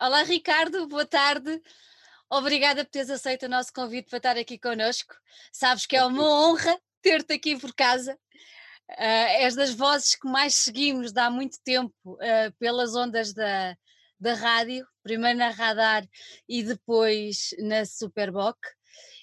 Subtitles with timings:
[0.00, 1.60] Olá, Ricardo, boa tarde.
[2.30, 5.12] Obrigada por teres aceito o nosso convite para estar aqui connosco.
[5.52, 8.16] Sabes que é uma honra ter-te aqui por casa.
[8.90, 13.76] Uh, és das vozes que mais seguimos de há muito tempo uh, pelas ondas da,
[14.20, 16.06] da rádio, primeiro na Radar
[16.48, 18.56] e depois na Superboc.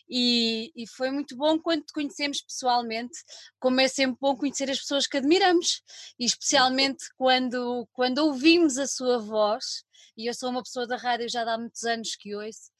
[0.09, 3.17] E, e, foi muito bom quando te conhecemos pessoalmente,
[3.61, 5.81] como é sempre bom conhecer as pessoas que admiramos,
[6.19, 9.84] e especialmente quando, quando ouvimos a sua voz,
[10.17, 12.71] e eu sou uma pessoa da rádio já há muitos anos que ouço,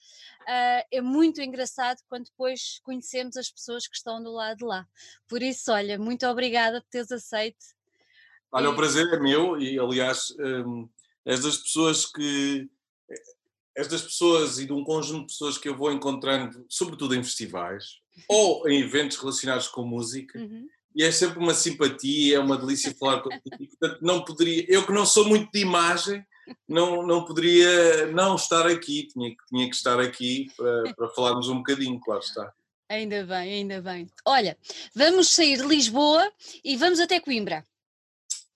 [0.42, 4.88] uh, é muito engraçado quando depois conhecemos as pessoas que estão do lado de lá.
[5.28, 7.66] Por isso, olha, muito obrigada por teres aceito.
[8.52, 8.68] Olha, e...
[8.68, 10.88] o prazer é meu, e aliás, um,
[11.26, 12.70] és das pessoas que
[13.76, 17.24] és das pessoas e de um conjunto de pessoas que eu vou encontrando, sobretudo em
[17.24, 18.00] festivais
[18.30, 20.66] ou em eventos relacionados com música, uhum.
[20.96, 23.42] e é sempre uma simpatia, é uma delícia falar contigo.
[23.78, 26.26] Portanto, não poderia, eu que não sou muito de imagem,
[26.68, 31.58] não, não poderia não estar aqui, tinha, tinha que estar aqui para, para falarmos um
[31.58, 32.54] bocadinho, claro está.
[32.90, 34.08] Ainda bem, ainda bem.
[34.24, 34.58] Olha,
[34.96, 36.32] vamos sair de Lisboa
[36.64, 37.66] e vamos até Coimbra.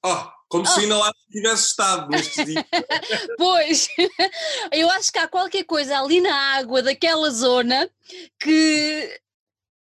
[0.06, 0.68] Oh, como oh.
[0.68, 2.64] se ainda lá tivesse estado nestes dias.
[3.38, 3.90] pois,
[4.72, 7.90] eu acho que há qualquer coisa ali na água daquela zona
[8.40, 9.20] que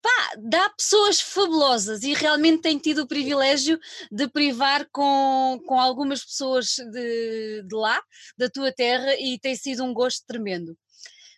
[0.02, 3.78] pá, dá pessoas fabulosas e realmente tenho tido o privilégio
[4.10, 8.02] de privar com, com algumas pessoas de, de lá,
[8.36, 10.76] da tua terra, e tem sido um gosto tremendo.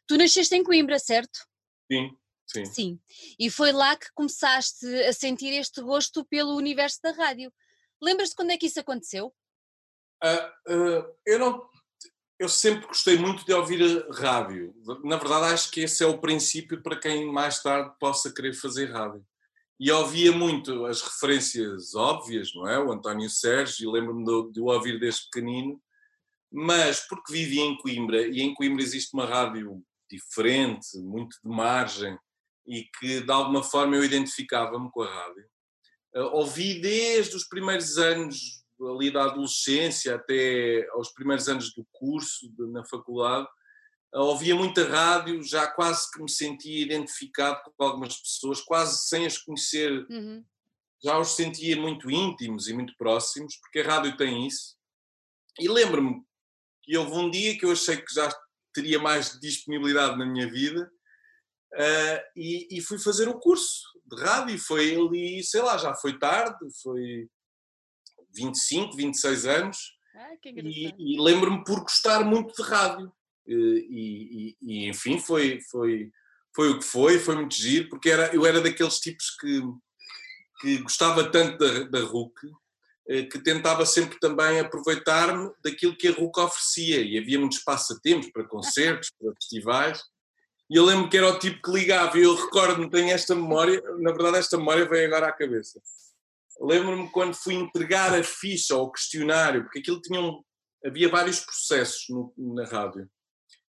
[0.07, 1.39] Tu nasceste em Coimbra, certo?
[1.91, 2.17] Sim.
[2.47, 2.65] Sim.
[2.67, 3.01] Sim.
[3.39, 7.53] E foi lá que começaste a sentir este gosto pelo universo da rádio.
[8.01, 9.35] Lembras-te quando é que isso aconteceu?
[10.23, 11.69] Uh, uh, eu não.
[12.39, 14.75] Eu sempre gostei muito de ouvir rádio.
[15.05, 18.91] Na verdade, acho que esse é o princípio para quem mais tarde possa querer fazer
[18.91, 19.25] rádio.
[19.79, 22.79] E ouvia muito as referências óbvias, não é?
[22.79, 25.81] O António Sérgio, lembro-me de, de o ouvir desde pequenino,
[26.53, 32.17] mas porque vivia em Coimbra, e em Coimbra existe uma rádio diferente, muito de margem,
[32.67, 35.45] e que de alguma forma eu identificava-me com a rádio.
[36.15, 42.49] Uh, ouvi desde os primeiros anos ali da adolescência até aos primeiros anos do curso
[42.51, 43.47] de, na faculdade,
[44.15, 49.27] uh, ouvia muita rádio, já quase que me sentia identificado com algumas pessoas, quase sem
[49.27, 50.45] as conhecer, uhum.
[51.03, 54.77] já os sentia muito íntimos e muito próximos, porque a rádio tem isso.
[55.59, 56.23] E lembro-me
[56.83, 58.29] que houve um dia que eu achei que já
[58.73, 60.91] teria mais disponibilidade na minha vida
[61.75, 64.57] Uh, e, e, fui fazer o curso de rádio.
[64.59, 67.29] Foi ali, sei lá, já foi tarde, foi
[68.35, 69.79] 25, 26 anos.
[70.15, 73.13] Ah, e, e lembro-me por gostar muito de rádio.
[73.47, 76.11] E, e, enfim, foi, foi,
[76.55, 79.63] foi o que foi, foi muito giro, porque era, eu era daqueles tipos que,
[80.61, 82.33] que gostava tanto da, da RUC
[83.09, 87.03] eh, que tentava sempre também aproveitar-me daquilo que a RUC oferecia.
[87.03, 90.01] E havia muitos passatempos para concertos, para festivais
[90.71, 93.83] e eu lembro que era o tipo que ligava, e eu recordo-me, tenho esta memória,
[93.99, 95.81] na verdade esta memória veio agora à cabeça.
[96.61, 100.43] Lembro-me quando fui entregar a ficha ou o questionário, porque aquilo tinha um,
[100.85, 103.09] havia vários processos no, na rádio.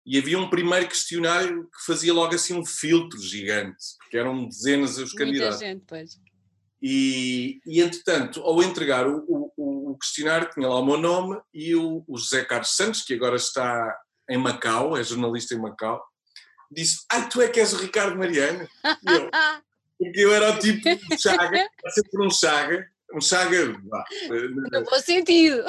[0.05, 4.97] E havia um primeiro questionário que fazia logo assim um filtro gigante, porque eram dezenas
[4.97, 5.59] os Muita candidatos.
[5.59, 6.19] Gente, pois.
[6.81, 11.75] E, e entretanto, ao entregar o, o, o, questionário, tinha lá o meu nome e
[11.75, 13.95] o, o José Carlos Santos, que agora está
[14.27, 16.03] em Macau, é jornalista em Macau,
[16.71, 18.67] disse: Ai, tu é que és o Ricardo Mariano?
[19.07, 19.29] E eu,
[20.01, 23.67] porque eu era o tipo de Chaga, sempre um Chaga, um Chaga.
[23.67, 25.63] No bom sentido.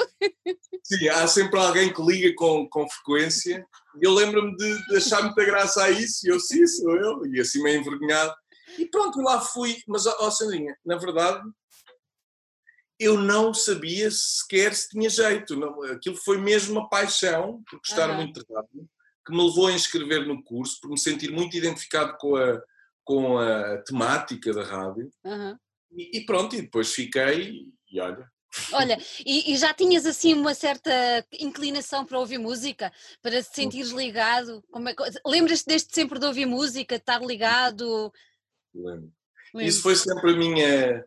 [0.83, 3.63] Sim, há sempre alguém que liga com, com frequência.
[4.01, 7.27] E eu lembro-me de, de, achar muita graça a isso, e eu, sim, sou eu,
[7.27, 8.33] e assim meio envergonhado.
[8.79, 9.77] E pronto, lá fui.
[9.87, 11.43] Mas, ó, oh, Sandrinha, na verdade,
[12.99, 15.55] eu não sabia sequer se tinha jeito.
[15.55, 18.15] Não, aquilo foi mesmo uma paixão, por gostar uhum.
[18.15, 18.89] muito rádio
[19.25, 22.61] que me levou a inscrever no curso, por me sentir muito identificado com a,
[23.03, 25.09] com a temática da rádio.
[25.23, 25.57] Uhum.
[25.91, 28.27] E, e, pronto, e depois fiquei e olha.
[28.73, 30.91] Olha, e, e, já tinhas assim uma certa
[31.39, 34.63] inclinação para ouvir música, para te sentires ligado?
[34.75, 38.11] É, Lembras-te desde sempre de ouvir música, de estar ligado?
[38.73, 39.11] Lembro.
[39.53, 39.69] Lembro.
[39.69, 41.05] Isso foi sempre a minha,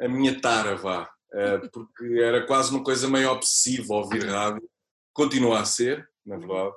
[0.00, 4.68] a minha tara, vá, eh, porque era quase uma coisa meio obsessiva ouvir rádio,
[5.12, 6.72] continua a ser, na verdade,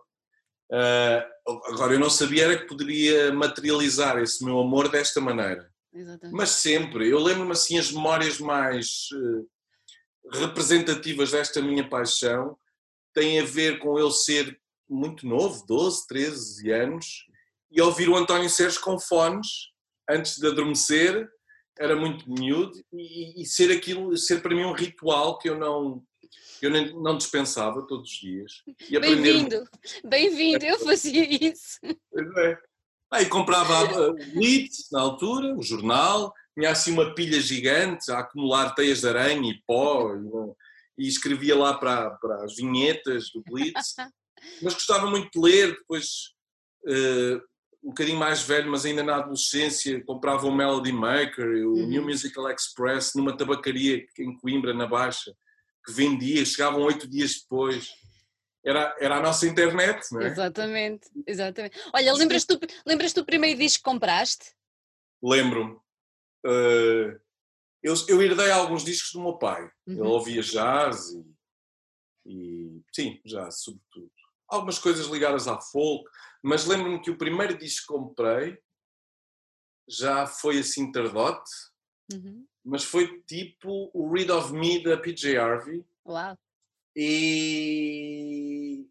[0.72, 5.70] Uh, agora, eu não sabia era que poderia materializar esse meu amor desta maneira.
[5.94, 6.34] Exatamente.
[6.34, 9.50] Mas sempre, eu lembro-me assim, as memórias mais uh,
[10.32, 12.58] representativas desta minha paixão
[13.14, 14.58] têm a ver com ele ser
[14.90, 17.26] muito novo, 12, 13 anos,
[17.70, 19.48] e ouvir o António Sérgio com fones
[20.10, 21.30] antes de adormecer,
[21.78, 26.04] era muito miúdo, e, e ser aquilo, ser para mim um ritual que eu não
[26.62, 28.64] Eu nem, não dispensava todos os dias.
[28.90, 29.64] Bem-vindo,
[30.06, 31.80] bem-vindo, eu fazia isso.
[32.12, 32.58] Pois é.
[33.12, 38.76] Aí comprava o Blitz, na altura, o jornal, tinha assim uma pilha gigante a acumular
[38.76, 40.16] teias de aranha e pó,
[40.98, 43.96] e, e escrevia lá para, para as vinhetas do Blitz.
[44.62, 46.34] Mas gostava muito de ler, depois
[46.86, 47.42] uh,
[47.84, 51.88] um bocadinho mais velho, mas ainda na adolescência, comprava o Melody Maker, o uhum.
[51.88, 55.36] New Musical Express, numa tabacaria em Coimbra, na Baixa,
[55.86, 57.90] que vendia, chegavam oito dias depois
[58.64, 60.28] era, era a nossa internet, não é?
[60.28, 61.80] Exatamente, exatamente.
[61.94, 64.54] Olha, lembras-te do, lembras do primeiro disco que compraste?
[65.22, 65.76] Lembro-me.
[66.46, 67.20] Uh,
[67.82, 69.64] eu, eu herdei alguns discos do meu pai.
[69.88, 69.96] Uhum.
[69.96, 71.26] Ele ouvia jazz e,
[72.26, 74.12] e, sim, jazz, sobretudo.
[74.48, 76.08] Algumas coisas ligadas à folk,
[76.44, 78.60] mas lembro-me que o primeiro disco que comprei
[79.88, 81.50] já foi assim tardote,
[82.14, 82.46] uhum.
[82.64, 85.86] Mas foi tipo o Read of Me da PJ Harvey.
[86.06, 86.38] Uau!
[86.96, 88.86] E,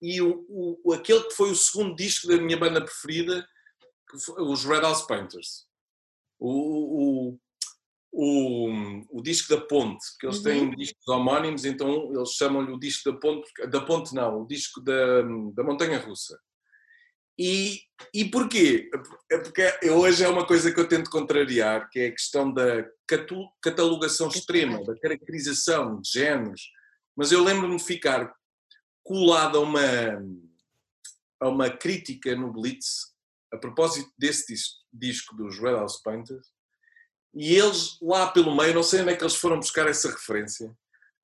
[0.00, 3.46] e o, o, aquele que foi o segundo disco da minha banda preferida,
[4.38, 5.66] os Red House Painters.
[6.38, 7.38] O,
[8.12, 10.74] o, o, disco da Ponte, porque eles têm uhum.
[10.74, 15.22] discos homónimos, então eles chamam-lhe o disco da Ponte, da Ponte não, o disco da,
[15.54, 16.38] da Montanha Russa.
[17.38, 17.80] E,
[18.12, 18.88] e porquê?
[19.30, 22.86] É porque hoje é uma coisa que eu tento contrariar, que é a questão da
[23.60, 26.70] catalogação extrema, da caracterização de géneros,
[27.16, 28.32] mas eu lembro-me de ficar
[29.02, 29.80] colado a uma,
[31.40, 33.12] a uma crítica no Blitz
[33.52, 36.48] a propósito desse disco, disco dos Red House Painters
[37.34, 40.74] e eles lá pelo meio, não sei onde é que eles foram buscar essa referência,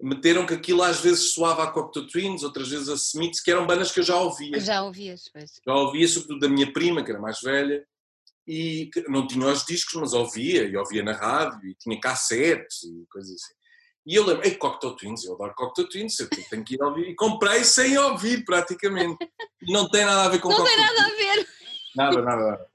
[0.02, 3.66] meteram que aquilo às vezes soava a Cocteau Twins, outras vezes a Smiths, que eram
[3.66, 4.58] bandas que eu já ouvia.
[4.60, 5.52] Já ouvias, pois.
[5.66, 7.84] Já ouvia, sobretudo da minha prima, que era mais velha,
[8.46, 13.06] e não tinha os discos, mas ouvia, e ouvia na rádio, e tinha cassetes e
[13.10, 13.54] coisas assim.
[14.06, 17.10] E eu lembro, ei, Cocktail Twins, eu adoro Cocktail Twins, eu tenho que ir ouvir.
[17.10, 19.18] E comprei sem ouvir, praticamente.
[19.62, 21.48] E não tem nada a ver com Não tem nada a ver.
[21.94, 22.66] Nada, nada, nada.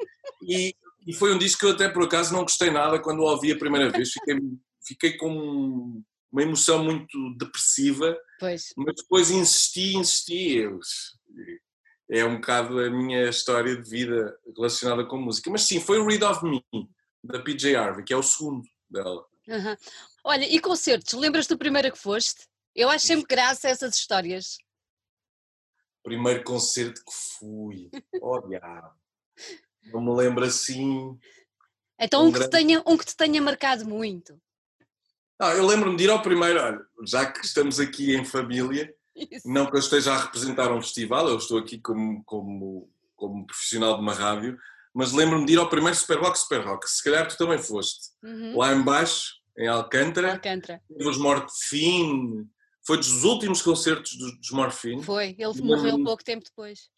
[0.44, 0.76] E,
[1.08, 3.52] e foi um disco que eu até por acaso não gostei nada quando o ouvi
[3.52, 4.12] a primeira vez.
[4.12, 4.38] Fiquei,
[4.86, 6.04] fiquei com
[6.36, 8.18] uma emoção muito depressiva.
[8.40, 8.74] Pois.
[8.76, 10.68] Mas depois insisti, insisti.
[12.10, 15.50] É um bocado a minha história de vida relacionada com música.
[15.50, 16.62] Mas sim, foi o Read of Me,
[17.24, 19.26] da PJ Harvey, que é o segundo dela.
[19.48, 19.78] Uhum.
[20.26, 21.14] Olha, e concertos?
[21.14, 22.48] Lembras do primeiro que foste?
[22.76, 24.58] Eu acho sempre graça essas histórias.
[26.04, 27.90] Primeiro concerto que fui.
[28.50, 28.94] Diabo.
[29.86, 31.18] Não me lembro assim.
[31.98, 32.52] Então um, um, que grande...
[32.52, 34.40] tenha, um que te tenha marcado muito.
[35.40, 39.48] Não, eu lembro-me de ir ao primeiro, olha, já que estamos aqui em família, Isso.
[39.48, 43.96] não que eu esteja a representar um festival, eu estou aqui como, como, como profissional
[43.96, 44.58] de uma rádio,
[44.94, 48.12] mas lembro-me de ir ao primeiro Super Rock Super Rock, se calhar tu também foste.
[48.24, 48.58] Uhum.
[48.58, 50.34] Lá embaixo, em Alcântara.
[50.34, 50.82] Alcântara.
[50.90, 52.48] Os Morfine.
[52.86, 55.04] Foi dos últimos concertos dos, dos Morfine.
[55.04, 56.90] Foi, ele morreu pouco tempo depois.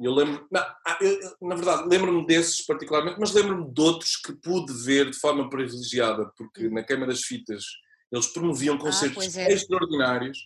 [0.00, 4.32] Eu lembro, não, ah, eu, na verdade, lembro-me desses particularmente, mas lembro-me de outros que
[4.32, 7.64] pude ver de forma privilegiada, porque na Queima das Fitas
[8.10, 9.52] eles promoviam ah, concertos ah, é.
[9.52, 10.38] extraordinários.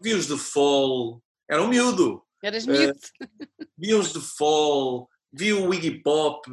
[0.00, 2.22] Vi-os de Fall, era um miúdo.
[2.42, 2.92] Eras miúdo.
[2.92, 3.46] Uh,
[3.76, 6.48] vi-os de Fall, vi o Iggy Pop.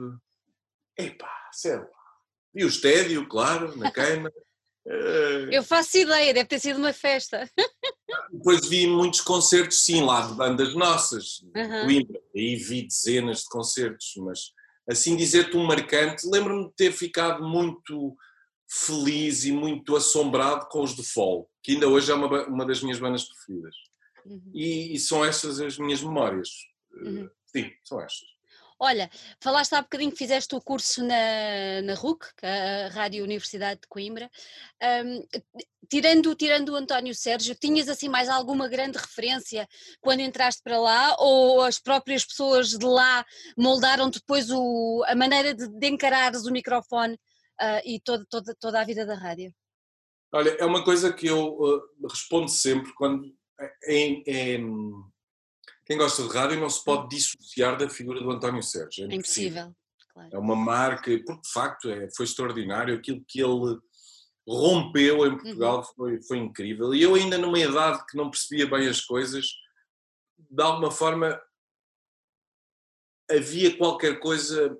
[0.97, 1.87] Epá, sei lá.
[2.53, 4.31] Vi o Stédio, claro, na queima.
[5.51, 7.49] Eu faço ideia, deve ter sido uma festa.
[8.31, 11.85] Depois vi muitos concertos, sim, lá de bandas nossas, uhum.
[11.85, 14.51] Coimbra, aí vi dezenas de concertos, mas
[14.87, 18.15] assim dizer-te um marcante, lembro-me de ter ficado muito
[18.69, 22.81] feliz e muito assombrado com os de Fall, que ainda hoje é uma, uma das
[22.81, 23.75] minhas bandas preferidas.
[24.25, 24.51] Uhum.
[24.53, 26.49] E, e, são essas as minhas memórias.
[26.93, 27.29] Uhum.
[27.45, 28.34] Sim, são estas.
[28.77, 33.79] Olha, falaste há bocadinho que fizeste o curso na, na RUC, é a Rádio Universidade
[33.81, 34.29] de Coimbra.
[35.05, 35.25] Um,
[35.89, 39.65] tirando, tirando o António Sérgio, tinhas assim mais alguma grande referência
[40.01, 43.25] quando entraste para lá ou as próprias pessoas de lá
[43.57, 48.81] moldaram depois o, a maneira de, de encarares o microfone uh, e toda, toda, toda
[48.81, 49.53] a vida da rádio?
[50.33, 53.33] Olha, é uma coisa que eu uh, respondo sempre quando
[53.87, 54.65] em, em
[55.85, 59.05] quem gosta de rádio não se pode dissociar da figura do António Sérgio.
[59.05, 59.75] É, é impossível.
[60.13, 60.29] Claro.
[60.31, 62.95] É uma marca, porque de facto é, foi extraordinário.
[62.95, 63.77] Aquilo que ele
[64.47, 65.83] rompeu em Portugal uhum.
[65.95, 66.93] foi, foi incrível.
[66.93, 69.47] E eu, ainda numa idade que não percebia bem as coisas,
[70.37, 71.39] de alguma forma
[73.29, 74.77] havia qualquer coisa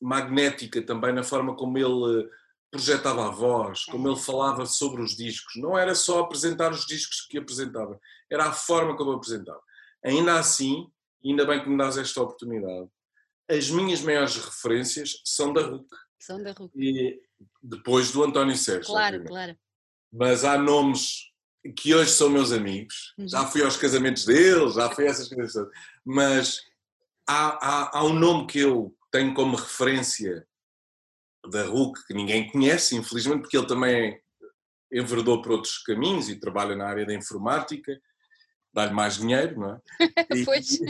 [0.00, 2.28] magnética também na forma como ele
[2.70, 5.56] projetava a voz, como ele falava sobre os discos.
[5.56, 7.98] Não era só apresentar os discos que apresentava,
[8.30, 9.60] era a forma como apresentava.
[10.04, 10.90] Ainda assim,
[11.24, 12.88] ainda bem que me dás esta oportunidade,
[13.48, 15.88] as minhas maiores referências são da RUC.
[16.18, 16.70] São da RUC.
[16.76, 17.20] E
[17.62, 18.86] depois do António Sérgio.
[18.86, 19.28] Claro, obviamente.
[19.28, 19.58] claro.
[20.12, 21.28] Mas há nomes
[21.76, 23.14] que hoje são meus amigos.
[23.18, 23.28] Uhum.
[23.28, 25.68] Já fui aos casamentos deles, já fui a essas coisas.
[26.04, 26.60] Mas
[27.26, 30.46] há, há, há um nome que eu tenho como referência
[31.50, 34.20] da RUC que ninguém conhece, infelizmente, porque ele também
[34.92, 38.00] enverdou por outros caminhos e trabalha na área da informática,
[38.72, 39.80] dá-lhe mais dinheiro, não é?
[40.36, 40.80] E, pois.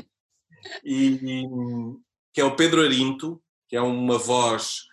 [0.85, 1.44] E, e,
[2.32, 4.87] que é o Pedro Arinto, que é uma voz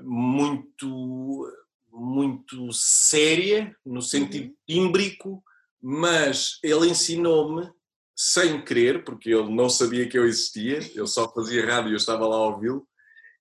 [0.00, 1.46] muito
[1.92, 4.56] muito séria no sentido uhum.
[4.66, 5.44] tímbrico,
[5.80, 7.70] mas ele ensinou-me
[8.16, 11.96] sem querer, porque ele não sabia que eu existia, eu só fazia rádio e eu
[11.96, 12.86] estava lá a ouvi-lo.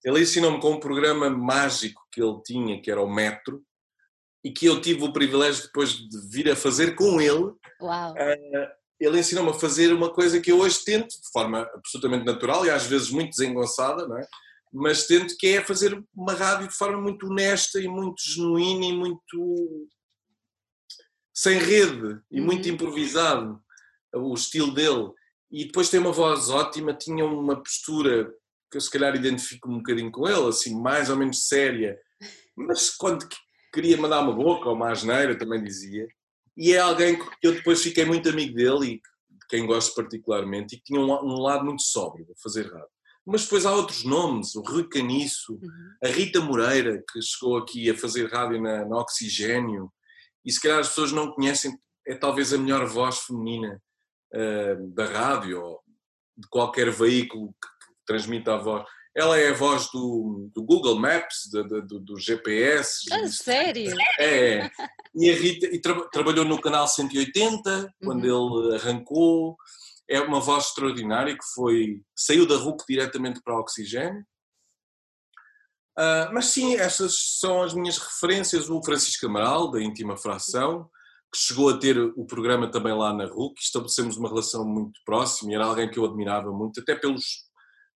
[0.04, 3.64] Ele ensinou-me com um programa mágico que ele tinha, que era o Metro,
[4.44, 7.52] e que eu tive o privilégio depois de vir a fazer com ele.
[7.82, 8.14] Uau.
[8.14, 12.66] Uh, ele ensinou-me a fazer uma coisa que eu hoje tento, de forma absolutamente natural
[12.66, 14.28] e às vezes muito desengonçada, não é?
[14.72, 18.94] mas tento que é fazer uma rádio de forma muito honesta e muito genuína e
[18.94, 19.88] muito
[21.34, 22.46] sem rede e uhum.
[22.46, 23.62] muito improvisado
[24.14, 25.12] o estilo dele
[25.52, 28.34] e depois tem uma voz ótima, tinha uma postura
[28.70, 32.00] que eu se calhar identifico um bocadinho com ele, assim mais ou menos séria,
[32.56, 33.28] mas quando
[33.72, 36.08] queria mandar uma boca ou uma asneira também dizia
[36.58, 40.76] e é alguém que eu depois fiquei muito amigo dele e de quem gosto particularmente
[40.76, 42.90] e que tinha um, um lado muito sóbrio a fazer rádio
[43.26, 45.96] mas depois há outros nomes, o Rui Caniço, uhum.
[46.04, 49.92] a Rita Moreira, que chegou aqui a fazer rádio na, na, Oxigênio,
[50.44, 53.82] e se calhar as pessoas não conhecem, é talvez a melhor voz feminina
[54.34, 55.82] uh, da rádio, ou
[56.36, 58.88] de qualquer veículo que, que transmita a voz.
[59.16, 63.06] Ela é a voz do, do Google Maps, do, do, do GPS.
[63.12, 63.94] Ah, sério?
[64.18, 64.70] É.
[65.14, 68.68] E a Rita e tra, trabalhou no canal 180, quando uhum.
[68.68, 69.58] ele arrancou
[70.12, 74.26] é uma voz extraordinária que foi saiu da RUC diretamente para o Oxigênio.
[75.98, 78.70] Uh, mas sim, essas são as minhas referências.
[78.70, 80.90] O Francisco Amaral, da Íntima Fração,
[81.34, 85.52] que chegou a ter o programa também lá na RUC, estabelecemos uma relação muito próxima
[85.52, 87.46] e era alguém que eu admirava muito, até pelos,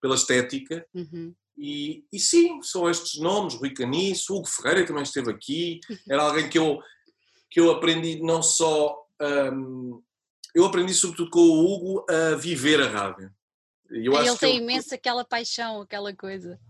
[0.05, 0.87] pela estética.
[0.93, 1.35] Uhum.
[1.57, 6.47] E, e, sim, são estes nomes, Rui Caniço, Hugo Ferreira também esteve aqui, era alguém
[6.47, 6.79] que eu,
[7.51, 8.95] que eu aprendi não só
[9.51, 10.03] um,
[10.55, 13.33] eu aprendi sobretudo com o Hugo a viver a rádio.
[13.89, 16.61] Eu ele tem imenso aquela paixão, aquela coisa.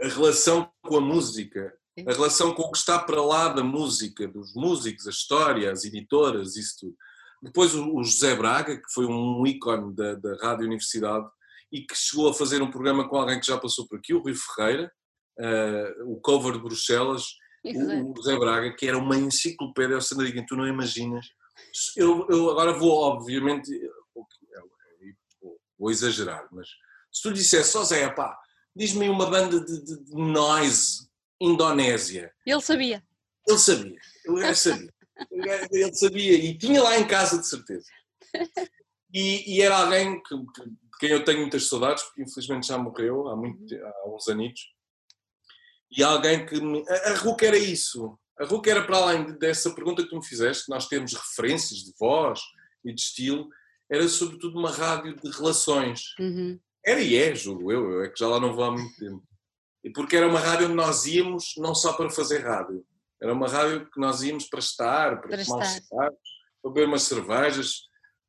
[0.00, 4.26] A relação com a música, a relação com o que está para lá da música,
[4.26, 6.96] dos músicos, a história, as editoras, isso tudo.
[7.40, 11.28] Depois o José Braga, que foi um ícone da, da Rádio Universidade
[11.78, 14.20] e que chegou a fazer um programa com alguém que já passou por aqui, o
[14.20, 14.92] Rui Ferreira,
[15.38, 17.24] uh, o cover de Bruxelas,
[17.64, 21.26] o, o José Braga, que era uma enciclopédia, Sandra tu não imaginas
[21.96, 23.70] eu, eu agora vou, obviamente,
[25.78, 26.68] vou exagerar, mas
[27.12, 28.38] se tu dissesse, só oh, Zé, pá,
[28.74, 31.08] diz-me uma banda de, de, de, noise
[31.40, 32.32] Indonésia.
[32.46, 33.02] Ele sabia.
[33.46, 34.92] Ele sabia, ele sabia.
[35.70, 37.86] ele sabia e tinha lá em casa de certeza.
[39.14, 40.62] E, e era alguém que, que,
[40.96, 44.62] de quem eu tenho muitas saudades, porque infelizmente já morreu há, muito, há uns anitos.
[45.90, 48.18] E alguém que me, a, a Ruka era isso.
[48.38, 51.92] A RUC era para além dessa pergunta que tu me fizeste, nós temos referências de
[51.98, 52.40] voz
[52.84, 53.48] e de estilo,
[53.90, 56.14] era sobretudo uma rádio de relações.
[56.18, 56.58] Uhum.
[56.84, 59.22] Era e é, julgo eu, eu é que já lá não vou há muito tempo.
[59.82, 62.84] E porque era uma rádio onde nós íamos não só para fazer rádio,
[63.20, 66.10] era uma rádio que nós íamos para estar, para, para tomar estar.
[66.62, 67.85] para beber umas cervejas,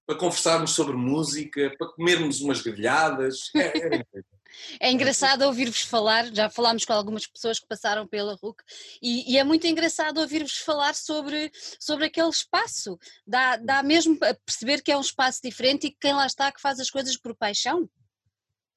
[0.08, 3.52] para conversarmos sobre música, para comermos umas grelhadas.
[3.54, 4.06] É, incrível.
[4.80, 8.64] É engraçado ouvir-vos falar, já falámos com algumas pessoas que passaram pela RUC,
[9.02, 12.98] e, e é muito engraçado ouvir-vos falar sobre, sobre aquele espaço.
[13.28, 16.52] Dá, dá mesmo a perceber que é um espaço diferente e que quem lá está
[16.52, 17.88] que faz as coisas por paixão.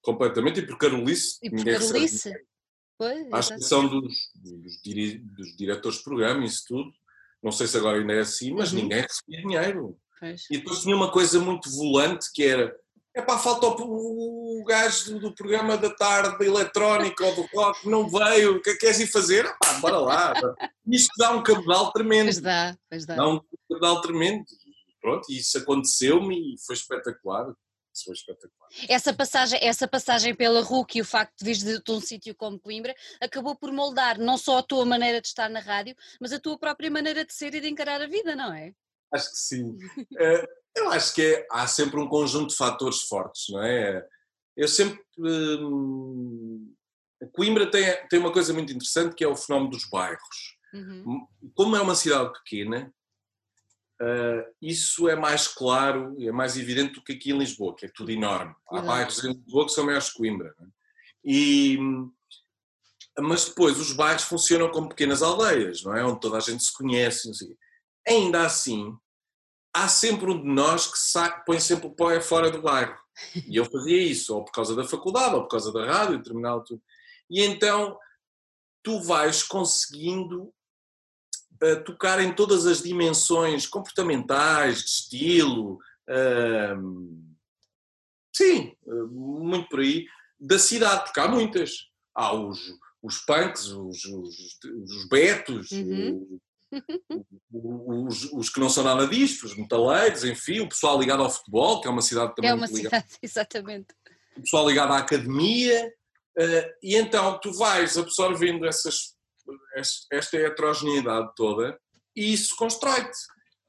[0.02, 1.38] Completamente, e por Carolice.
[1.42, 2.32] E por Carolice.
[2.98, 6.92] Pois, a exceção dos, dos, dos, diretores de programa e isso tudo,
[7.42, 8.82] não sei se agora ainda é assim, mas uhum.
[8.82, 9.98] ninguém recebia dinheiro.
[10.20, 10.44] Pois.
[10.50, 12.78] E depois tinha uma coisa muito volante que era
[13.12, 17.48] é pá, falta o, o gajo do, do, programa da tarde, da eletrónica ou do
[17.52, 19.44] rock, não veio, o que é que queres ir fazer?
[19.46, 20.34] Ah, pá, bora lá.
[20.86, 22.26] Isto dá um cabedal tremendo.
[22.26, 23.16] Pois dá, pois dá.
[23.16, 24.44] Dá um cabedal tremendo.
[25.00, 27.52] Pronto, e isso aconteceu-me e foi espetacular.
[27.92, 28.68] Isso foi espetacular.
[28.88, 32.34] Essa passagem, essa passagem pela RUC e o facto de vires de, de um sítio
[32.36, 36.32] como Coimbra acabou por moldar não só a tua maneira de estar na rádio, mas
[36.32, 38.72] a tua própria maneira de ser e de encarar a vida, não é?
[39.12, 39.76] Acho que sim.
[40.18, 44.06] Eh, eu acho que é, há sempre um conjunto de fatores fortes, não é?
[44.56, 45.00] Eu sempre.
[45.18, 46.74] Hum,
[47.32, 50.58] Coimbra tem, tem uma coisa muito interessante que é o fenómeno dos bairros.
[50.72, 51.26] Uhum.
[51.54, 52.92] Como é uma cidade pequena,
[54.00, 57.86] uh, isso é mais claro e é mais evidente do que aqui em Lisboa, que
[57.86, 58.54] é tudo enorme.
[58.68, 58.86] Há uhum.
[58.86, 60.54] bairros em Lisboa que são maiores que Coimbra.
[60.60, 60.64] É?
[61.24, 61.78] E,
[63.18, 66.04] mas depois os bairros funcionam como pequenas aldeias, não é?
[66.04, 67.26] Onde toda a gente se conhece.
[67.26, 67.54] Não sei.
[68.06, 68.96] Ainda assim,
[69.72, 72.98] há sempre um de nós que sai, põe sempre o pó fora do bairro.
[73.46, 76.64] E eu fazia isso, ou por causa da faculdade, ou por causa da rádio, determinado
[76.64, 76.82] tudo.
[77.28, 77.98] E então
[78.82, 80.52] tu vais conseguindo
[81.62, 85.78] uh, tocar em todas as dimensões comportamentais, de estilo,
[86.08, 87.22] uh,
[88.34, 90.06] sim, uh, muito por aí,
[90.38, 91.88] da cidade, porque há muitas.
[92.14, 92.58] Há os,
[93.02, 96.40] os punks, os, os, os betos, uhum.
[97.52, 101.80] os, os, que não são nada disto, os metaleiros, enfim, o pessoal ligado ao futebol,
[101.80, 102.50] que é uma cidade também.
[102.50, 103.94] É uma cidade, exatamente.
[104.36, 105.92] O pessoal ligado à academia,
[106.38, 109.14] uh, e então tu vais absorvendo essas,
[110.12, 111.78] esta heterogeneidade toda
[112.16, 113.18] e isso constrói-te.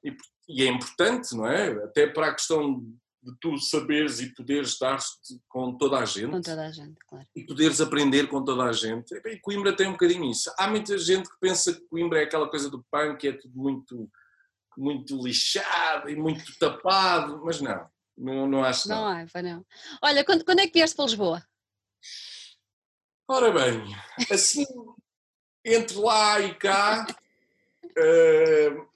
[0.03, 0.15] E,
[0.47, 1.71] e é importante, não é?
[1.83, 2.83] Até para a questão
[3.21, 6.31] de tu saberes e poderes dar-te com toda a gente.
[6.31, 7.27] Com toda a gente, claro.
[7.35, 9.13] E poderes aprender com toda a gente.
[9.13, 10.51] E Coimbra tem um bocadinho isso.
[10.57, 14.09] Há muita gente que pensa que Coimbra é aquela coisa do punk, é tudo muito,
[14.75, 17.87] muito lixado e muito tapado, mas não.
[18.17, 19.65] Não, não acho Não há, não.
[20.01, 21.43] Olha, quando, quando é que vieste para Lisboa?
[23.27, 23.95] Ora bem,
[24.29, 24.65] assim,
[25.63, 27.07] entre lá e cá,
[27.97, 28.87] uh,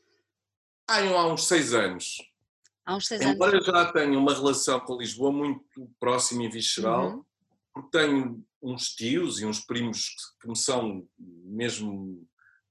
[0.88, 2.18] há uns seis anos.
[2.86, 3.66] Há uns seis Embora anos.
[3.66, 7.26] já tenha uma relação com Lisboa muito próxima e visceral, uhum.
[7.74, 12.28] porque tenho uns tios e uns primos que me são mesmo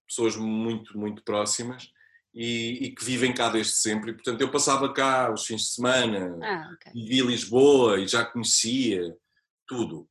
[0.07, 1.91] pessoas muito, muito próximas
[2.33, 4.11] e, e que vivem cá desde sempre.
[4.11, 6.93] E, portanto, eu passava cá os fins de semana, ah, okay.
[6.93, 9.17] vivia Lisboa e já conhecia
[9.67, 10.09] tudo.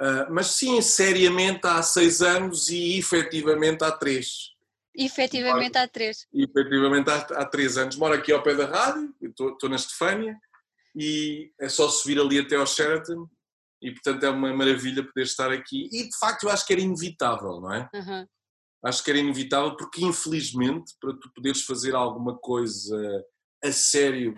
[0.00, 4.52] Uh, mas sim, seriamente há seis anos e efetivamente há três.
[4.94, 6.26] Efetivamente há três.
[6.32, 7.96] Efetivamente há, há três anos.
[7.96, 10.36] Moro aqui ao pé da rádio, estou na Estefânia
[10.94, 13.28] e é só subir ali até ao Sheraton
[13.80, 16.82] e portanto é uma maravilha poder estar aqui e de facto eu acho que era
[16.82, 17.88] inevitável, não é?
[17.94, 18.26] Uhum.
[18.84, 23.24] Acho que era inevitável porque infelizmente para tu poderes fazer alguma coisa
[23.62, 24.34] a sério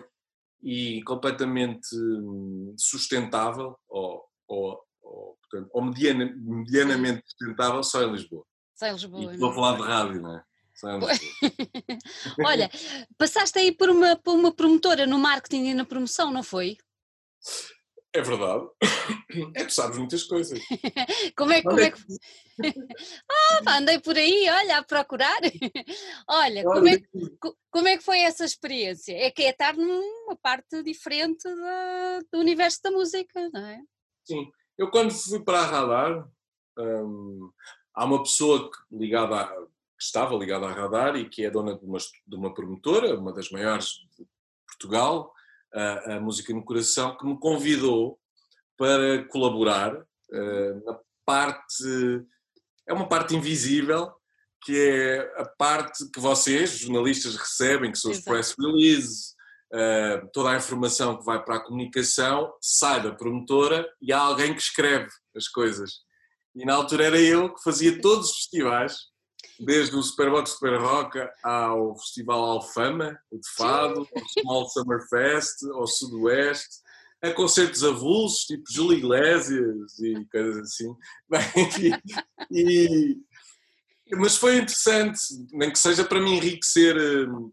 [0.63, 8.45] e completamente hum, sustentável ou, ou, ou, portanto, ou mediana, medianamente sustentável só em Lisboa.
[8.81, 9.33] Só em Lisboa.
[9.33, 10.45] E estou a falar de rádio, não é?
[12.47, 12.71] Olha,
[13.19, 16.79] passaste aí por uma, por uma promotora no marketing e na promoção, não foi?
[18.15, 18.67] É verdade.
[19.55, 20.59] É que sabes muitas coisas.
[21.37, 22.01] como é, como é que.
[23.31, 25.39] ah, pá, andei por aí, olha, a procurar.
[26.27, 27.09] olha, como é, que,
[27.71, 29.13] como é que foi essa experiência?
[29.13, 33.81] É que é estar numa parte diferente da, do universo da música, não é?
[34.25, 34.51] Sim.
[34.77, 36.29] Eu quando fui para a Radar,
[36.77, 37.53] hum,
[38.01, 41.85] há uma pessoa ligada a que estava ligada à Radar e que é dona de
[41.85, 44.27] uma, de uma promotora, uma das maiores de
[44.67, 45.31] Portugal,
[45.75, 48.19] a, a, Música no Coração, que me convidou
[48.79, 52.25] para colaborar uh, na parte.
[52.89, 54.11] É uma parte invisível,
[54.65, 59.35] que é a parte que vocês, jornalistas, recebem, que são os press releases,
[59.75, 64.55] uh, toda a informação que vai para a comunicação, sai da promotora e há alguém
[64.55, 66.09] que escreve as coisas.
[66.55, 69.11] E na altura era eu que fazia todos os festivais
[69.59, 75.87] desde o Superbox Super Rock ao Festival Alfama, de Fado, ao Small Summer Fest, ao
[75.87, 76.77] Sudoeste,
[77.23, 80.95] a concertos avulsos, tipo Júlio Iglesias e coisas assim.
[81.57, 81.93] Enfim,
[82.51, 83.19] e,
[84.17, 85.21] mas foi interessante,
[85.53, 86.97] nem que seja para me enriquecer
[87.29, 87.53] um,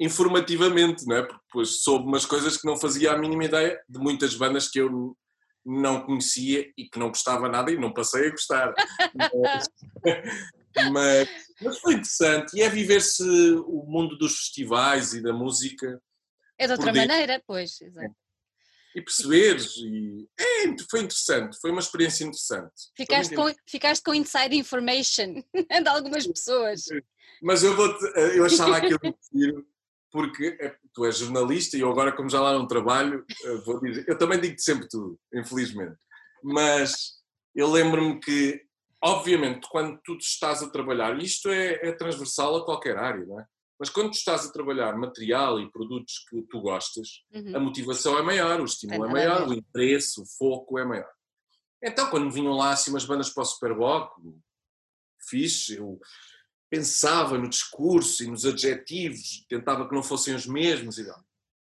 [0.00, 1.22] informativamente, não é?
[1.22, 5.16] porque soube umas coisas que não fazia a mínima ideia de muitas bandas que eu
[5.64, 8.74] não conhecia e que não gostava nada e não passei a gostar.
[9.14, 9.68] mas,
[10.92, 11.28] mas,
[11.60, 13.22] mas foi interessante e é viver-se
[13.66, 16.00] o mundo dos festivais e da música.
[16.58, 18.14] É de outra maneira, pois, exato.
[18.94, 22.92] E perceberes, e é, foi interessante, foi uma experiência interessante.
[22.96, 25.42] Ficaste com, ficaste com inside information
[25.82, 26.84] de algumas pessoas.
[27.42, 29.00] Mas eu, vou eu achava aquilo
[29.34, 29.66] giro,
[30.14, 33.80] porque é, tu és jornalista e eu agora, como já lá não trabalho, eh, vou
[33.80, 35.96] dizer, eu também digo-te sempre tudo, infelizmente.
[36.40, 37.14] Mas
[37.52, 38.64] eu lembro-me que
[39.02, 43.46] obviamente, quando tu estás a trabalhar, isto é, é, transversal a qualquer área, não é?
[43.76, 47.56] Mas quando tu estás a trabalhar material e produtos que tu gostas, uhum.
[47.56, 51.10] a motivação é maior, o estímulo é, é maior, o interesse, o foco é maior.
[51.82, 54.12] Então, quando vinham lá assim umas bandas para o Superboc,
[55.28, 55.98] fixe, eu
[56.74, 61.08] pensava no discurso e nos adjetivos, tentava que não fossem os mesmos e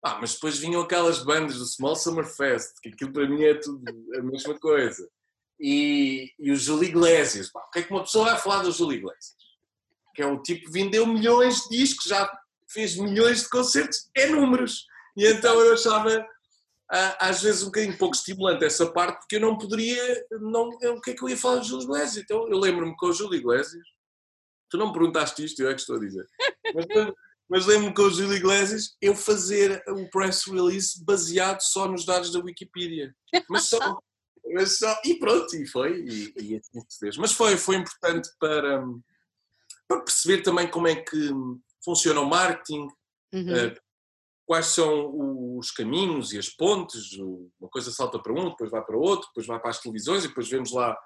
[0.03, 3.55] ah, mas depois vinham aquelas bandas do Small Summer Fest, que aquilo para mim é
[3.55, 3.83] tudo
[4.15, 5.09] a mesma coisa
[5.59, 7.49] e, e o Júlio Iglesias.
[7.53, 9.35] o que é que uma pessoa vai falar do Júlio Iglesias?
[10.13, 12.29] Que é o tipo que vendeu milhões de discos, já
[12.69, 14.85] fez milhões de concertos, é números.
[15.15, 16.25] E então eu achava
[17.19, 21.11] às vezes um bocadinho pouco estimulante essa parte, porque eu não poderia, não, o que
[21.11, 22.17] é que eu ia falar do Júlio Iglesias?
[22.17, 23.83] Então eu lembro-me com o Júlio Iglesias,
[24.69, 26.25] tu não me perguntaste isto, eu é que estou a dizer,
[26.73, 26.85] mas
[27.49, 32.31] mas lembro-me com o Júlio Iglesias eu fazer o press release baseado só nos dados
[32.31, 33.15] da Wikipedia.
[33.49, 33.99] Mas só.
[34.53, 36.01] mas só e pronto, e foi.
[36.01, 37.17] E, e assim se fez.
[37.17, 38.83] Mas foi, foi importante para,
[39.87, 41.31] para perceber também como é que
[41.83, 42.87] funciona o marketing,
[43.33, 43.67] uhum.
[43.67, 43.81] uh,
[44.45, 47.13] quais são os caminhos e as pontes.
[47.59, 50.27] Uma coisa salta para um, depois vai para outro, depois vai para as televisões e
[50.27, 50.97] depois vemos lá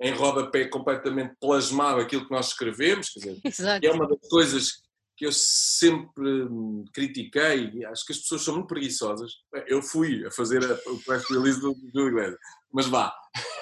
[0.00, 3.10] em rodapé completamente plasmado aquilo que nós escrevemos.
[3.10, 3.40] Quer dizer,
[3.84, 6.46] é uma das coisas que eu sempre
[6.92, 9.32] critiquei, e acho que as pessoas são muito preguiçosas.
[9.66, 12.36] Eu fui a fazer o press release do, do Igreja,
[12.70, 13.14] mas vá.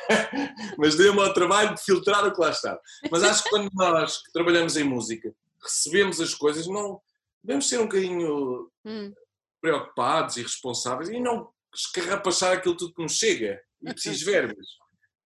[0.77, 2.81] mas deu-me ao trabalho de filtrar o que lá estava.
[3.09, 7.01] Mas acho que quando nós que trabalhamos em música, recebemos as coisas, não
[7.43, 9.13] devemos ser um bocadinho hum.
[9.61, 14.67] preocupados e responsáveis e não escarrapachar aquilo tudo que nos chega e preciso verbas.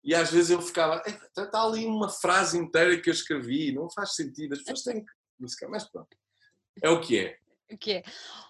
[0.09, 1.03] E às vezes eu ficava,
[1.37, 5.12] está ali uma frase inteira que eu escrevi, não faz sentido, as pessoas têm que
[5.38, 6.16] música, mas pronto,
[6.83, 7.38] é o que é.
[7.71, 8.03] O que é?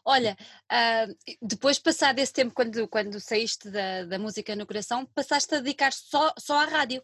[0.04, 0.36] Olha,
[0.70, 5.58] uh, depois passar desse tempo, quando, quando saíste da, da música no coração, passaste a
[5.58, 7.02] dedicar só, só à rádio?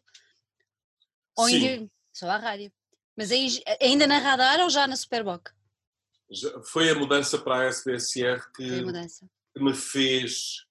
[1.36, 1.66] Ou Sim.
[1.66, 2.72] Ainda, só à rádio.
[3.16, 5.50] Mas aí, ainda na radar ou já na Superboc?
[6.70, 10.64] Foi a mudança para a SBSR que, que me fez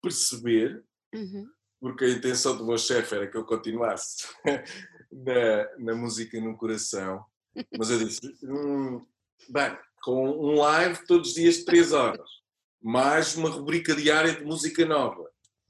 [0.00, 0.82] perceber,
[1.14, 1.46] uhum.
[1.80, 4.26] Porque a intenção do meu chefe era que eu continuasse
[5.12, 7.24] na, na música no coração
[7.78, 9.04] mas eu disse, hum,
[9.48, 12.28] bem, com um live todos os dias de 3 horas,
[12.82, 15.24] mais uma rubrica diária de música nova,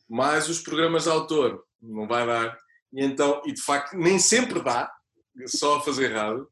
[0.08, 2.58] mais os programas de autor, não vai dar.
[2.92, 4.90] E então, e de facto, nem sempre dá,
[5.46, 6.48] só a fazer rádio.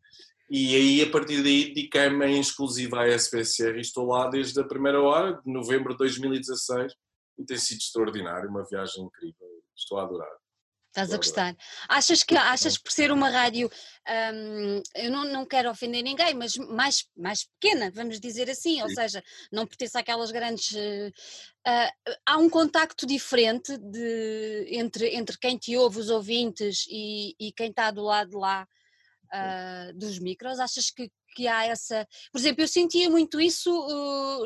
[0.50, 4.64] E aí, a partir daí, dediquei-me em exclusiva à SPSR e estou lá desde a
[4.64, 6.92] primeira hora, de novembro de 2016,
[7.38, 9.49] e tem sido extraordinário, uma viagem incrível.
[9.77, 10.37] Estou a adorar.
[10.94, 11.57] Estás a gostar.
[11.88, 13.68] Achas que achas por ser uma rádio,
[14.33, 18.83] hum, eu não, não quero ofender ninguém, mas mais, mais pequena, vamos dizer assim, Sim.
[18.83, 19.20] ou seja,
[19.51, 20.70] não pertence àquelas grandes.
[20.70, 21.09] Uh,
[21.66, 27.53] uh, há um contacto diferente de, entre, entre quem te ouve, os ouvintes, e, e
[27.53, 28.64] quem está do lado lá
[29.35, 30.61] uh, dos micros.
[30.61, 32.07] Achas que, que há essa.
[32.31, 33.68] Por exemplo, eu sentia muito isso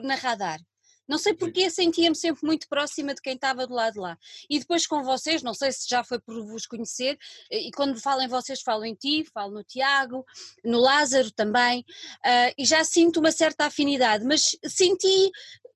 [0.02, 0.58] na radar.
[1.08, 4.18] Não sei porque sentia-me sempre muito próxima de quem estava do lado de lá.
[4.48, 7.18] E depois com vocês, não sei se já foi por vos conhecer,
[7.50, 10.24] eh, e quando falo em vocês, falo em ti, falo no Tiago,
[10.64, 15.30] no Lázaro também, uh, e já sinto uma certa afinidade, mas senti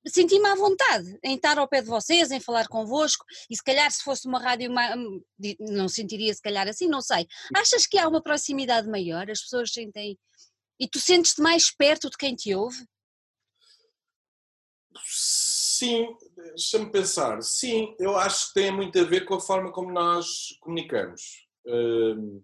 [0.07, 3.91] senti-me à vontade em estar ao pé de vocês, em falar convosco, e se calhar
[3.91, 5.23] se fosse uma rádio, hum,
[5.61, 7.27] não sentiria se calhar assim, não sei.
[7.55, 9.31] Achas que há uma proximidade maior?
[9.31, 10.19] As pessoas sentem.
[10.81, 12.85] E tu sentes-te mais perto de quem te ouve?
[15.15, 17.43] Sim, deixa-me pensar.
[17.43, 21.47] Sim, eu acho que tem muito a ver com a forma como nós comunicamos.
[21.67, 22.43] Uh,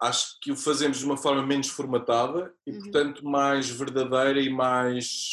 [0.00, 2.78] acho que o fazemos de uma forma menos formatada e, uhum.
[2.80, 5.30] portanto, mais verdadeira e mais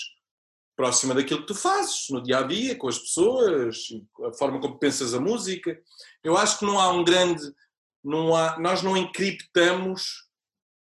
[0.76, 3.88] próxima daquilo que tu fazes no dia a dia, com as pessoas,
[4.26, 5.82] a forma como pensas a música.
[6.24, 7.42] Eu acho que não há um grande.
[8.04, 10.30] Não há, nós não encriptamos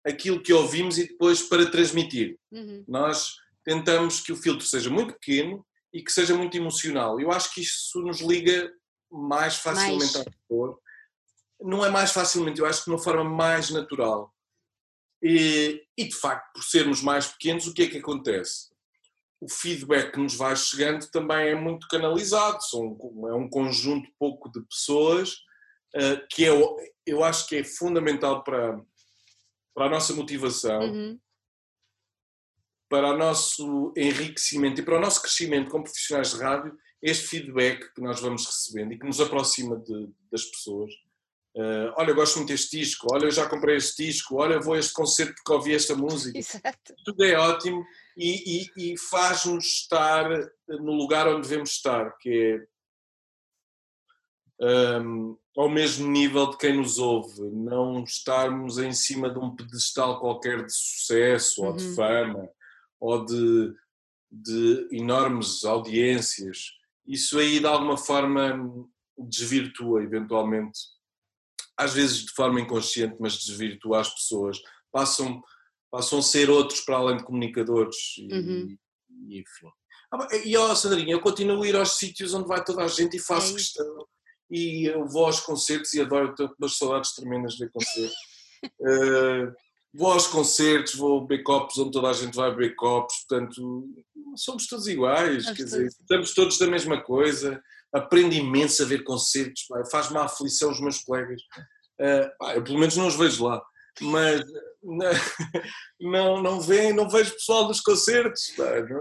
[0.05, 2.38] aquilo que ouvimos e depois para transmitir.
[2.51, 2.85] Uhum.
[2.88, 7.20] Nós tentamos que o filtro seja muito pequeno e que seja muito emocional.
[7.20, 8.73] Eu acho que isso nos liga
[9.11, 10.25] mais facilmente mais.
[10.25, 10.79] pessoa.
[11.61, 14.33] Não é mais facilmente, eu acho que de uma forma mais natural.
[15.23, 18.70] E, e, de facto, por sermos mais pequenos, o que é que acontece?
[19.38, 22.96] O feedback que nos vai chegando também é muito canalizado, são,
[23.29, 25.35] é um conjunto pouco de pessoas
[25.94, 26.51] uh, que é,
[27.05, 28.81] eu acho que é fundamental para,
[29.75, 30.81] para a nossa motivação.
[30.81, 31.20] Uhum
[32.90, 37.94] para o nosso enriquecimento e para o nosso crescimento como profissionais de rádio, este feedback
[37.94, 40.92] que nós vamos recebendo e que nos aproxima de, das pessoas.
[41.55, 44.74] Uh, olha, eu gosto muito deste disco, olha, eu já comprei este disco, olha, vou
[44.74, 46.37] a este concerto porque ouvi esta música.
[46.37, 46.94] Exato.
[47.05, 47.85] Tudo é ótimo
[48.16, 50.29] e, e, e faz-nos estar
[50.68, 52.66] no lugar onde devemos estar, que
[54.61, 59.55] é um, ao mesmo nível de quem nos ouve, não estarmos em cima de um
[59.55, 61.68] pedestal qualquer de sucesso uhum.
[61.68, 61.94] ou de uhum.
[61.94, 62.50] fama
[63.00, 63.74] ou de,
[64.30, 66.72] de enormes audiências,
[67.06, 68.86] isso aí de alguma forma
[69.18, 70.78] desvirtua eventualmente,
[71.76, 74.58] às vezes de forma inconsciente, mas desvirtua as pessoas.
[74.92, 75.42] Passam,
[75.90, 78.76] passam a ser outros para além de comunicadores e, uhum.
[79.28, 79.68] e enfim.
[80.12, 83.16] Ah, e ó, Sandrinha, eu continuo a ir aos sítios onde vai toda a gente
[83.16, 84.06] e faço é questão.
[84.50, 88.16] E eu vou aos concertos e adoro, tenho umas saudades tremendas de ver concertos.
[88.64, 89.54] uh,
[89.92, 93.88] vou aos concertos, vou beber copos onde toda a gente vai beber copos, portanto,
[94.37, 97.61] somos todos iguais, quer dizer, estamos todos da mesma coisa,
[97.92, 101.40] aprendo imenso a ver concertos, faz-me a aflição os meus colegas,
[102.00, 103.61] uh, pá, eu pelo menos não os vejo lá.
[104.00, 104.42] mas
[106.00, 108.53] não, não, vem, não vejo pessoal nos concertos,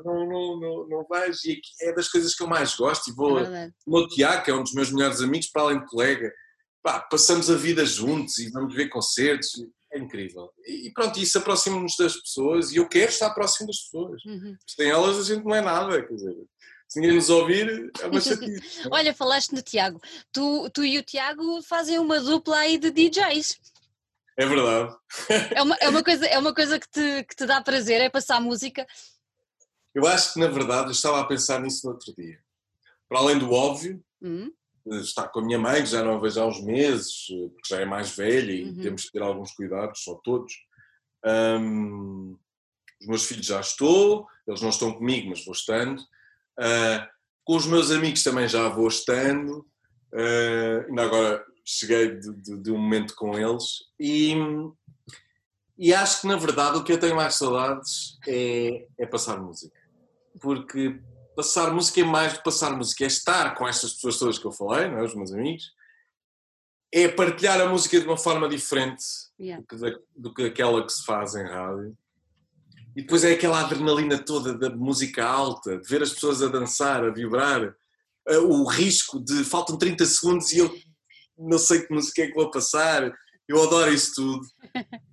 [0.03, 3.39] não, não, não, não vejo, e é das coisas que eu mais gosto, e vou,
[3.39, 6.33] é o Tiago, que é um dos meus melhores amigos, para além de colega,
[6.81, 9.51] pá, passamos a vida juntos e vamos ver concertos,
[9.91, 10.51] é incrível.
[10.65, 14.55] E pronto, isso aproxima-nos das pessoas, e eu quero estar próximo das pessoas, uhum.
[14.67, 16.35] sem elas a gente não é nada, quer dizer
[16.89, 18.59] se ninguém nos ouvir, é uma chatice.
[18.91, 20.01] Olha, falaste no Tiago.
[20.31, 23.59] Tu, tu e o Tiago fazem uma dupla aí de DJs.
[24.35, 24.95] É verdade.
[25.53, 28.09] É uma, é uma, coisa, é uma coisa que, te, que te dá prazer, é
[28.09, 28.87] passar música?
[29.93, 32.39] Eu acho que, na verdade, eu estava a pensar nisso no outro dia.
[33.07, 34.51] Para além do óbvio, uhum.
[34.95, 37.81] Estar com a minha mãe, que já não a vejo há uns meses, porque já
[37.81, 38.81] é mais velha e uhum.
[38.81, 40.53] temos que ter alguns cuidados, só todos.
[41.25, 42.37] Um,
[43.01, 45.99] os meus filhos já estou, eles não estão comigo, mas vou estando.
[45.99, 47.07] Uh,
[47.43, 49.65] com os meus amigos também já vou estando.
[50.13, 54.33] Uh, ainda agora cheguei de, de, de, um momento com eles e,
[55.77, 59.77] e acho que na verdade o que eu tenho mais saudades é, é passar música.
[60.41, 60.99] Porque
[61.39, 64.45] passar música é mais do que passar música, é estar com estas pessoas todas que
[64.45, 65.03] eu falei, não é?
[65.05, 65.71] os meus amigos,
[66.93, 69.05] é partilhar a música de uma forma diferente
[69.39, 69.63] yeah.
[69.63, 71.97] do, que, do, que, aquela que se faz em rádio.
[72.93, 77.05] E depois é aquela adrenalina toda da música alta, de ver as pessoas a dançar,
[77.05, 77.73] a vibrar,
[78.27, 80.77] eh, o risco de faltam 30 segundos e eu
[81.37, 83.09] não sei que música é que vou passar,
[83.47, 84.45] eu adoro isso tudo.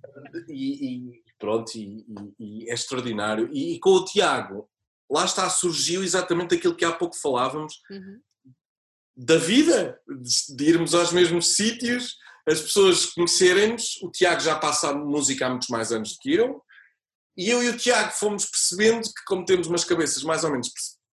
[0.49, 2.03] E, e pronto, e,
[2.39, 3.49] e, é extraordinário.
[3.53, 4.67] E, com o Tiago,
[5.09, 8.19] lá está, surgiu exatamente aquilo que há pouco falávamos, uhum.
[9.15, 9.99] da vida,
[10.55, 12.17] de, irmos aos mesmos sítios,
[12.47, 14.01] as pessoas conhecerem-nos.
[14.01, 16.61] O Tiago já passa a música há muitos mais anos do que eu,
[17.37, 20.71] e eu e o Tiago fomos percebendo que, como temos umas cabeças mais ou menos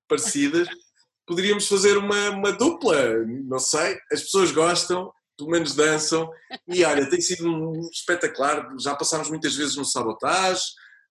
[0.08, 0.66] parecidas,
[1.26, 6.30] poderíamos fazer uma, uma dupla, não sei, as pessoas gostam, pelo menos dançam,
[6.68, 10.62] e olha, tem sido um espetacular, já passámos muitas vezes no sabotage,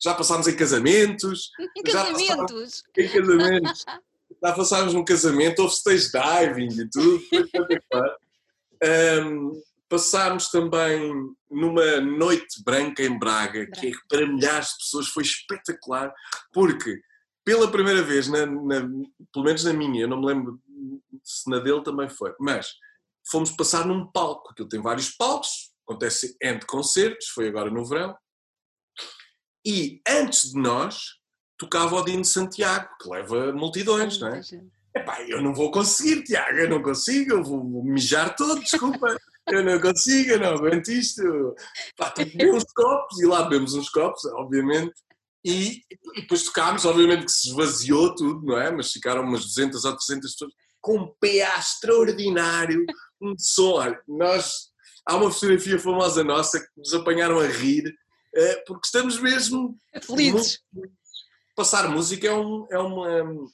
[0.03, 1.51] já passámos em casamentos.
[1.77, 2.83] Em casamentos?
[2.97, 3.85] Em casamentos.
[4.43, 7.23] já passámos num casamento, houve stage diving e tudo.
[8.83, 11.13] Um, passámos também
[11.49, 16.13] numa noite branca em Braga, que é, para milhares de pessoas foi espetacular,
[16.51, 16.99] porque
[17.45, 18.81] pela primeira vez, na, na,
[19.31, 20.59] pelo menos na minha, eu não me lembro
[21.23, 22.73] se na dele também foi, mas
[23.29, 28.15] fomos passar num palco, aquilo tem vários palcos, acontece entre concertos, foi agora no verão,
[29.65, 31.17] e antes de nós
[31.57, 34.41] tocava o Dino Santiago, que leva multidões, não é?
[34.95, 39.17] Epá, eu não vou conseguir, Tiago, eu não consigo, eu vou mijar todo, desculpa.
[39.47, 41.55] eu não consigo, eu não aguento isto.
[41.97, 44.93] Pá, beber uns copos, e lá bebemos uns copos, obviamente.
[45.43, 45.81] E,
[46.15, 48.71] e, depois tocámos, obviamente que se esvaziou tudo, não é?
[48.71, 52.85] Mas ficaram umas 200 ou 300 pessoas com um PA extraordinário,
[53.21, 53.95] um som.
[54.07, 54.69] Nós,
[55.05, 57.83] há uma fotografia famosa nossa que nos apanharam a rir,
[58.65, 60.61] porque estamos mesmo felizes.
[61.55, 63.51] Passar música é, um, é, uma,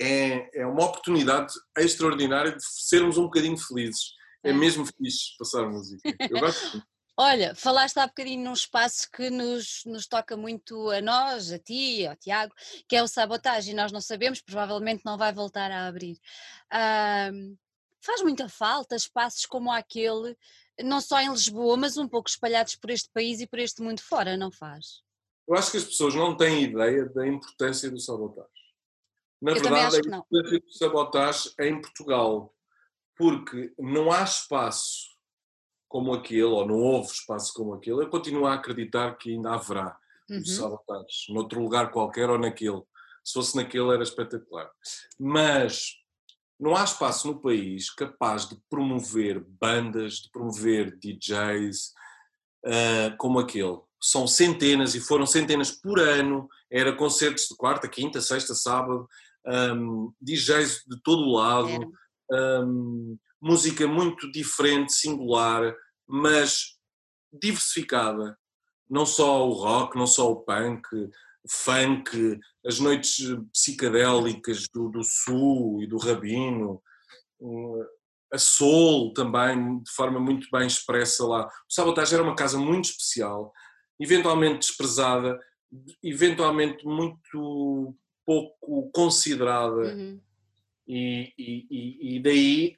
[0.00, 4.12] é, é uma oportunidade extraordinária de sermos um bocadinho felizes.
[4.42, 4.52] É, é.
[4.52, 6.00] mesmo fixe passar música.
[6.30, 6.82] Eu gosto
[7.16, 12.04] Olha, falaste há bocadinho num espaço que nos, nos toca muito a nós, a ti,
[12.04, 12.52] ao Tiago,
[12.88, 16.18] que é o sabotagem, nós não sabemos, provavelmente não vai voltar a abrir.
[18.00, 20.36] Faz muita falta espaços como aquele,
[20.82, 24.00] não só em Lisboa, mas um pouco espalhados por este país e por este mundo
[24.00, 25.02] fora, não faz?
[25.46, 28.50] Eu acho que as pessoas não têm ideia da importância do sabotagem.
[29.40, 32.54] Na Eu verdade, a importância do sabotagem é em Portugal,
[33.16, 35.14] porque não há espaço
[35.86, 39.96] como aquele, ou não houve espaço como aquele, eu continuo a acreditar que ainda haverá
[40.28, 40.44] uhum.
[40.44, 42.82] sabotagens, noutro lugar qualquer ou naquele.
[43.22, 44.70] Se fosse naquele era espetacular.
[45.18, 45.94] Mas
[46.58, 51.92] não há espaço no país capaz de promover bandas, de promover DJs
[52.64, 53.78] uh, como aquele.
[54.00, 56.48] São centenas e foram centenas por ano.
[56.70, 59.08] Era concertos de quarta, quinta, sexta, sábado,
[59.46, 61.92] um, DJs de todo o lado,
[62.30, 65.74] um, música muito diferente, singular
[66.06, 66.76] mas
[67.32, 68.38] diversificada.
[68.88, 70.86] Não só o rock, não só o punk,
[71.48, 73.18] funk, as noites
[73.52, 76.82] psicadélicas do, do sul e do rabino,
[78.32, 81.46] a soul também, de forma muito bem expressa lá.
[81.46, 83.52] O Sabotage era uma casa muito especial,
[84.00, 85.38] eventualmente desprezada,
[86.02, 89.94] eventualmente muito pouco considerada.
[89.94, 90.20] Uhum.
[90.86, 92.76] E, e, e, daí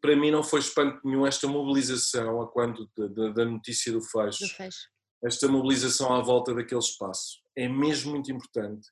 [0.00, 4.44] para mim não foi espanto nenhum esta mobilização a quando da, da notícia do fecho,
[4.44, 4.88] do fecho,
[5.24, 8.88] esta mobilização à volta daquele espaço é mesmo muito importante.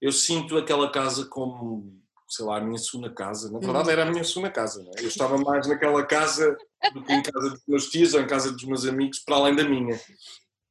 [0.00, 2.00] Eu sinto aquela casa como
[2.32, 3.52] sei lá, a minha segunda casa.
[3.52, 4.82] Na verdade, era a minha segunda casa.
[4.96, 5.02] É?
[5.02, 6.56] Eu estava mais naquela casa
[6.94, 9.54] do que em casa dos meus tios ou em casa dos meus amigos, para além
[9.54, 10.00] da minha.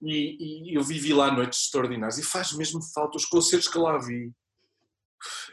[0.02, 4.00] E, e eu vivi lá noites extraordinárias e faz mesmo falta os concertos que lá
[4.00, 4.32] vi.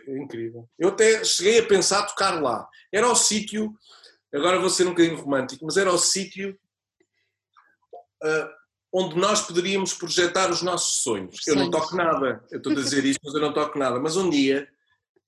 [0.06, 0.66] É incrível.
[0.78, 2.66] Eu até cheguei a pensar tocar lá.
[2.90, 3.76] Era o sítio,
[4.34, 6.58] agora vou ser um bocadinho romântico, mas era o sítio
[8.24, 8.57] uh,
[8.92, 11.46] onde nós poderíamos projetar os nossos sonhos.
[11.46, 13.98] Eu não toco nada, eu estou a dizer isto, mas eu não toco nada.
[14.00, 14.68] Mas um dia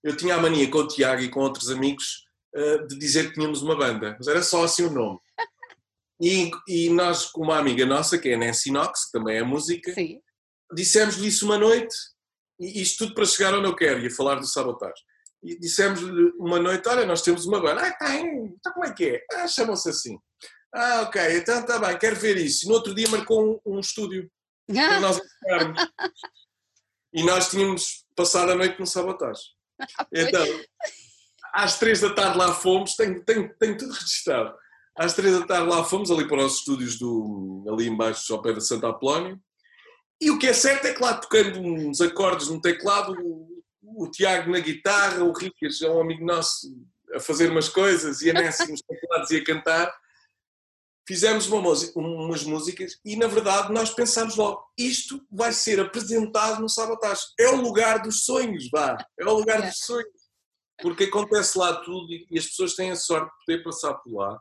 [0.02, 3.34] eu tinha a mania com o Tiago e com outros amigos uh, de dizer que
[3.34, 5.18] tínhamos uma banda, mas era só assim o nome.
[6.20, 9.42] E, e nós, com uma amiga nossa, que é a Nancy Knox, que também é
[9.42, 9.94] música,
[10.72, 11.94] dissemos-lhe isso uma noite,
[12.58, 15.02] e isto tudo para chegar onde eu quero, ia falar do sabotagem.
[15.42, 17.80] E dissemos-lhe uma noite: Olha, nós temos uma banda.
[17.80, 19.24] Ah, tem, então como é que é?
[19.32, 20.18] Ah, chamam-se assim.
[20.72, 22.68] Ah, ok, então está bem, quero ver isso.
[22.68, 24.30] No outro dia marcou um, um estúdio
[24.66, 25.88] para nós entrarmos.
[27.12, 29.44] e nós tínhamos passado a noite no sabotagem.
[30.12, 30.46] Então,
[31.52, 34.54] às três da tarde lá fomos, tenho, tenho, tenho tudo registado.
[34.96, 38.52] Às três da tarde lá fomos, ali para os estúdios do, ali embaixo, ao pé
[38.52, 39.40] da Santa Apolónio.
[40.20, 44.10] E o que é certo é que lá tocando uns acordes no teclado, o, o
[44.10, 46.68] Tiago na guitarra, o Ricas é um amigo nosso
[47.14, 49.99] a fazer umas coisas e a Nancy nos teclados e a cantar
[51.10, 56.60] fizemos uma música, umas músicas e, na verdade, nós pensámos logo: isto vai ser apresentado
[56.60, 57.22] no Sabotage.
[57.36, 58.96] É o lugar dos sonhos, vá.
[59.18, 60.20] É o lugar dos sonhos.
[60.80, 64.40] Porque acontece lá tudo e as pessoas têm a sorte de poder passar por lá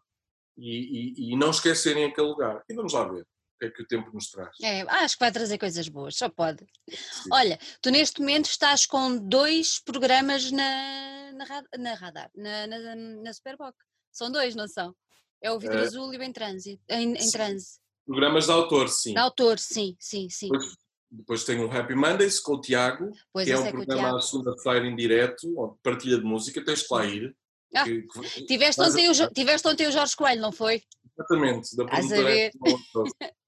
[0.55, 2.63] e, e, e não esquecerem aquele lugar.
[2.69, 4.55] E vamos lá ver o que é que o tempo nos traz.
[4.61, 6.65] É, acho que vai trazer coisas boas, só pode.
[6.87, 7.29] Sim.
[7.33, 13.33] Olha, tu neste momento estás com dois programas na, na, na radar, na, na, na
[13.33, 13.75] Superboc.
[14.11, 14.95] São dois, não são?
[15.41, 16.79] É o Vidro uh, Azul e o Em Transe.
[16.89, 17.79] Em, em transe.
[18.05, 19.13] Programas de autor, sim.
[19.13, 20.49] De autor, sim, sim, sim.
[20.49, 20.77] Depois,
[21.11, 24.21] depois tem o Happy Mondays com o Tiago, pois que é um é programa à
[24.21, 27.35] segunda-feira em direto, partilha de música, tens que lá ir.
[27.75, 30.81] Ah, que, que, tiveste, ontem o, tiveste ontem o Jorge Coelho, não foi?
[31.17, 32.51] Exatamente, da produtora.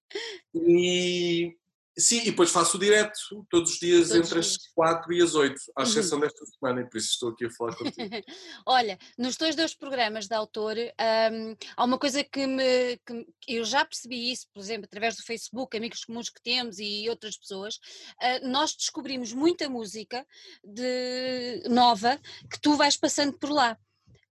[0.53, 1.55] E,
[1.97, 5.35] Sim, e depois faço o direto todos os dias todos entre as 4 e as
[5.35, 5.87] 8, à uhum.
[5.87, 6.23] exceção uhum.
[6.23, 8.09] desta semana, e por isso estou aqui a falar contigo.
[8.65, 13.65] Olha, nos dois, dois programas de autor, um, há uma coisa que, me, que eu
[13.65, 17.75] já percebi isso, por exemplo, através do Facebook, amigos comuns que temos e outras pessoas,
[17.75, 20.25] uh, nós descobrimos muita música
[20.63, 22.17] de, nova
[22.49, 23.77] que tu vais passando por lá.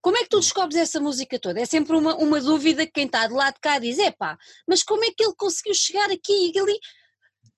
[0.01, 1.61] Como é que tu descobres essa música toda?
[1.61, 4.39] É sempre uma, uma dúvida que quem está de lado de cá diz: é pá,
[4.67, 6.79] mas como é que ele conseguiu chegar aqui e ali?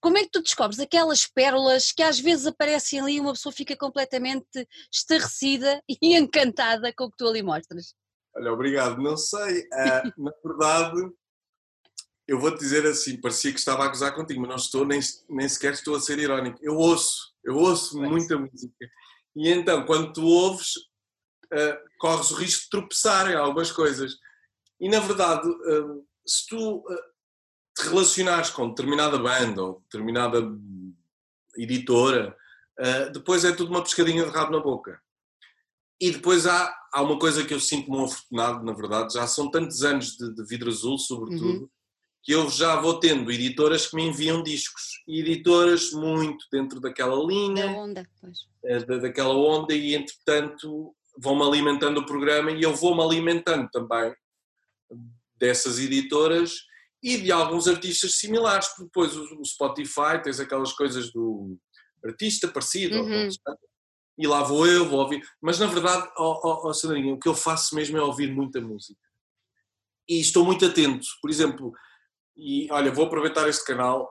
[0.02, 3.52] Como é que tu descobres aquelas pérolas que às vezes aparecem ali e uma pessoa
[3.52, 7.94] fica completamente estarrecida e encantada com o que tu ali mostras?
[8.34, 9.00] Olha, obrigado.
[9.00, 9.60] Não sei.
[9.60, 11.12] Uh, na verdade,
[12.26, 14.98] eu vou-te dizer assim, parecia que estava a gozar contigo, mas não estou, nem,
[15.30, 16.58] nem sequer estou a ser irónico.
[16.62, 18.90] Eu ouço, eu ouço muita música.
[19.36, 20.76] E então, quando tu ouves,
[21.52, 24.16] uh, corres o risco de tropeçar em algumas coisas.
[24.80, 26.84] E na verdade, uh, se tu
[27.76, 30.38] te relacionares com determinada banda ou determinada
[31.56, 32.36] editora,
[32.78, 35.00] uh, depois é tudo uma pescadinha de rabo na boca.
[36.00, 39.82] E depois há, há uma coisa que eu sinto-me afortunado, na verdade, já são tantos
[39.82, 41.68] anos de, de vidro azul, sobretudo, uhum.
[42.22, 45.02] que eu já vou tendo editoras que me enviam discos.
[45.06, 47.66] E editoras muito dentro daquela linha.
[47.66, 48.38] Da onda, pois.
[48.64, 54.14] Uh, daquela onda, e entretanto vão-me alimentando o programa e eu vou-me alimentando também
[55.38, 56.52] dessas editoras
[57.02, 61.58] e de alguns artistas similares, porque depois o Spotify tens aquelas coisas do
[62.04, 63.28] artista parecido, uhum.
[64.18, 65.20] e lá vou eu, vou ouvir.
[65.40, 68.60] Mas na verdade, oh, oh, oh, Sandrinho, o que eu faço mesmo é ouvir muita
[68.60, 69.00] música.
[70.08, 71.72] E estou muito atento, por exemplo,
[72.36, 74.08] e olha, vou aproveitar este canal,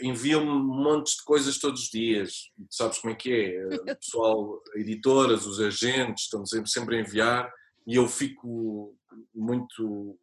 [0.00, 3.66] enviam-me montes de coisas todos os dias, sabes como é que é?
[3.92, 7.52] O pessoal, editoras, os agentes, estão sempre, sempre a enviar,
[7.86, 8.96] e eu fico
[9.34, 10.18] muito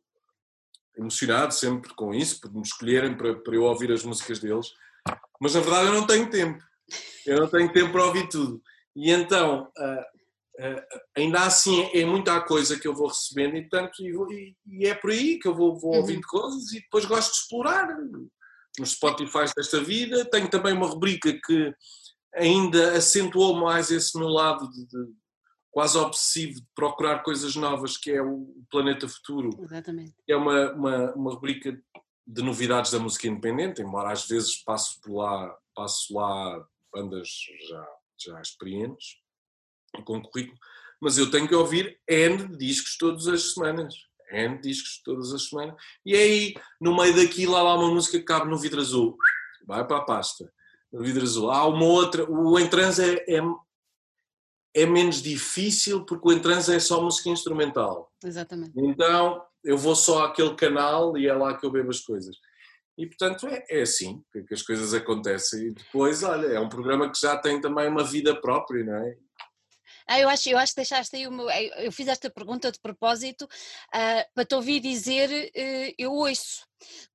[0.99, 4.67] emocionado sempre com isso, por me escolherem para, para eu ouvir as músicas deles,
[5.39, 6.63] mas na verdade eu não tenho tempo,
[7.25, 8.61] eu não tenho tempo para ouvir tudo.
[8.95, 10.81] E então, uh, uh,
[11.15, 15.11] ainda assim, é muita coisa que eu vou recebendo e, portanto, e, e é por
[15.11, 15.99] aí que eu vou, vou uhum.
[15.99, 16.41] ouvindo uhum.
[16.41, 17.87] coisas e depois gosto de explorar
[18.77, 20.25] nos Spotify desta vida.
[20.25, 21.73] Tenho também uma rubrica que
[22.35, 25.07] ainda acentuou mais esse meu lado de, de
[25.71, 29.49] quase obsessivo de procurar coisas novas, que é o Planeta Futuro.
[29.61, 30.13] Exatamente.
[30.27, 31.79] É uma, uma, uma rubrica
[32.25, 36.63] de novidades da música independente, embora às vezes passo por lá, passo lá
[36.93, 37.29] bandas
[37.67, 37.87] já,
[38.19, 39.17] já experientes,
[40.05, 40.57] com currículo,
[41.01, 43.95] mas eu tenho que ouvir N discos todas as semanas.
[44.31, 45.75] N discos todas as semanas.
[46.05, 49.17] E aí, no meio daquilo, há lá uma música que cabe no vidro azul.
[49.65, 50.51] Vai para a pasta.
[50.91, 51.49] No vidro azul.
[51.49, 52.29] Há uma outra.
[52.29, 53.41] O Entrans é, é
[54.73, 58.11] é menos difícil porque o Entrança é só música instrumental.
[58.23, 58.71] Exatamente.
[58.75, 62.35] Então eu vou só àquele canal e é lá que eu bebo as coisas.
[62.97, 65.67] E portanto é, é assim que, as coisas acontecem.
[65.67, 69.17] E depois, olha, é um programa que já tem também uma vida própria, não é?
[70.07, 71.43] Ah, eu acho, eu acho que deixaste aí uma,
[71.77, 76.65] eu fiz esta pergunta de propósito uh, para te ouvir dizer uh, eu ouço,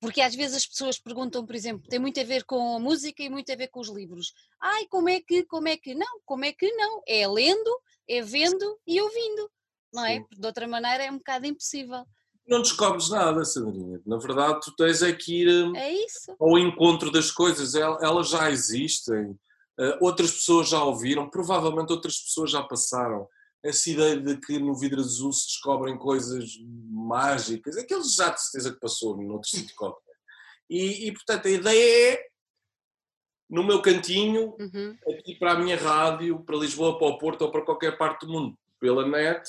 [0.01, 3.23] porque às vezes as pessoas perguntam, por exemplo, tem muito a ver com a música
[3.23, 4.33] e muito a ver com os livros.
[4.61, 6.21] Ai, como é que, como é que não?
[6.25, 7.03] Como é que não?
[7.07, 9.51] É lendo, é vendo e ouvindo,
[9.93, 10.21] não é?
[10.21, 12.05] Porque de outra maneira é um bocado impossível.
[12.47, 14.01] Não descobres nada, Sandrinha.
[14.05, 15.95] Na verdade, tu tens é que ir hum, é
[16.39, 17.75] ao encontro das coisas.
[17.75, 19.35] Elas já existem
[19.79, 23.27] Uh, outras pessoas já ouviram, provavelmente outras pessoas já passaram.
[23.63, 26.51] Essa ideia de que no vidro azul se descobrem coisas
[27.05, 30.15] mágicas, aqueles já de certeza que passou noutro sítio qualquer.
[30.69, 32.27] E, e, portanto a ideia é,
[33.51, 34.97] no meu cantinho, uhum.
[35.19, 38.33] aqui para a minha rádio, para Lisboa, para o Porto ou para qualquer parte do
[38.33, 39.49] mundo, pela net,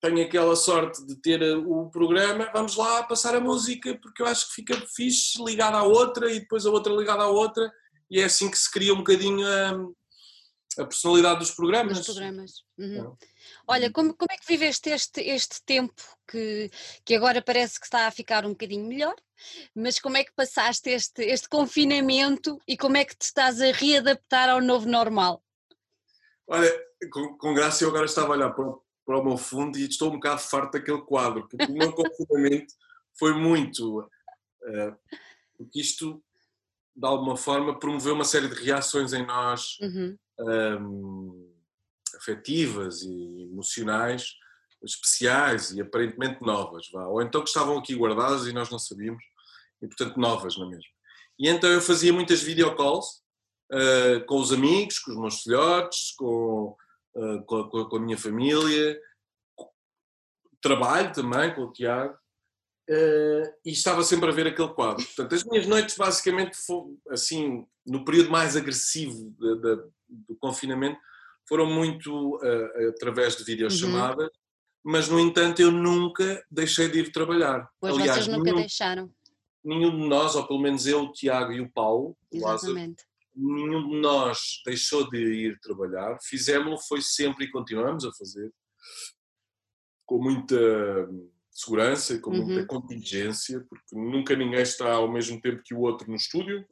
[0.00, 4.26] tenho aquela sorte de ter eh, o programa, vamos lá passar a música, porque eu
[4.26, 7.70] acho que fica fixe ligada à outra e depois a outra ligada à outra
[8.10, 9.72] e é assim que se cria um bocadinho a,
[10.78, 11.98] a personalidade dos programas.
[11.98, 12.64] Dos programas.
[12.78, 13.16] Uhum.
[13.66, 16.70] Olha, como, como é que viveste este, este tempo que,
[17.04, 19.14] que agora parece que está a ficar um bocadinho melhor,
[19.74, 23.72] mas como é que passaste este, este confinamento e como é que te estás a
[23.72, 25.42] readaptar ao novo normal?
[26.46, 26.70] Olha,
[27.10, 29.88] com, com graça eu agora estava a olhar para o, para o meu fundo e
[29.88, 32.74] estou um bocado farto daquele quadro, porque o meu confinamento
[33.18, 34.00] foi muito.
[34.00, 34.96] Uh,
[35.56, 36.22] porque isto
[37.00, 40.18] de alguma forma, promoveu uma série de reações em nós uhum.
[42.16, 44.34] Afetivas e emocionais
[44.82, 47.06] especiais e aparentemente novas, vá.
[47.06, 49.22] ou então que estavam aqui guardadas e nós não sabíamos,
[49.82, 50.90] e portanto novas, não é mesmo?
[51.38, 53.22] E então eu fazia muitas videocalls
[53.72, 56.76] uh, com os amigos, com os meus filhotes, com,
[57.14, 59.00] uh, com, a, com, a, minha família,
[60.62, 62.18] trabalho também com o Tiago,
[62.88, 65.04] Uh, e estava sempre a ver aquele quadro.
[65.04, 66.58] Portanto, as minhas noites, basicamente,
[67.08, 70.98] assim, no período mais agressivo de, de, do confinamento,
[71.48, 74.30] foram muito uh, através de videochamadas, uhum.
[74.84, 77.68] mas, no entanto, eu nunca deixei de ir trabalhar.
[77.80, 79.12] Pois Aliás, vocês nunca nenhum, deixaram.
[79.64, 83.02] Nenhum de nós, ou pelo menos eu, o Tiago e o Paulo, Exatamente.
[83.02, 86.18] Lázaro, nenhum de nós deixou de ir trabalhar.
[86.22, 88.52] Fizemos-lo, foi sempre e continuamos a fazer,
[90.06, 90.56] com muita
[91.50, 92.46] segurança e com uhum.
[92.46, 96.64] muita contingência, porque nunca ninguém está ao mesmo tempo que o outro no estúdio.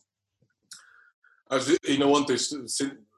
[1.50, 2.36] Vezes, ainda ontem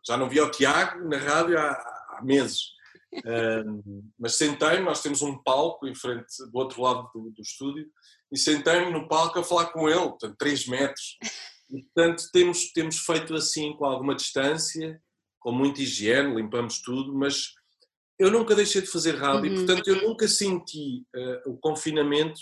[0.06, 2.72] já não via o Tiago na rádio há, há meses,
[3.26, 7.88] um, mas sentei-me, nós temos um palco em frente, do outro lado do, do estúdio,
[8.30, 11.18] e sentei-me no palco a falar com ele, portanto, 3 metros.
[11.70, 15.00] E, portanto, temos, temos feito assim, com alguma distância,
[15.38, 17.54] com muita higiene, limpamos tudo, mas
[18.18, 19.62] eu nunca deixei de fazer rádio uhum.
[19.62, 22.38] e, portanto, eu nunca senti uh, o confinamento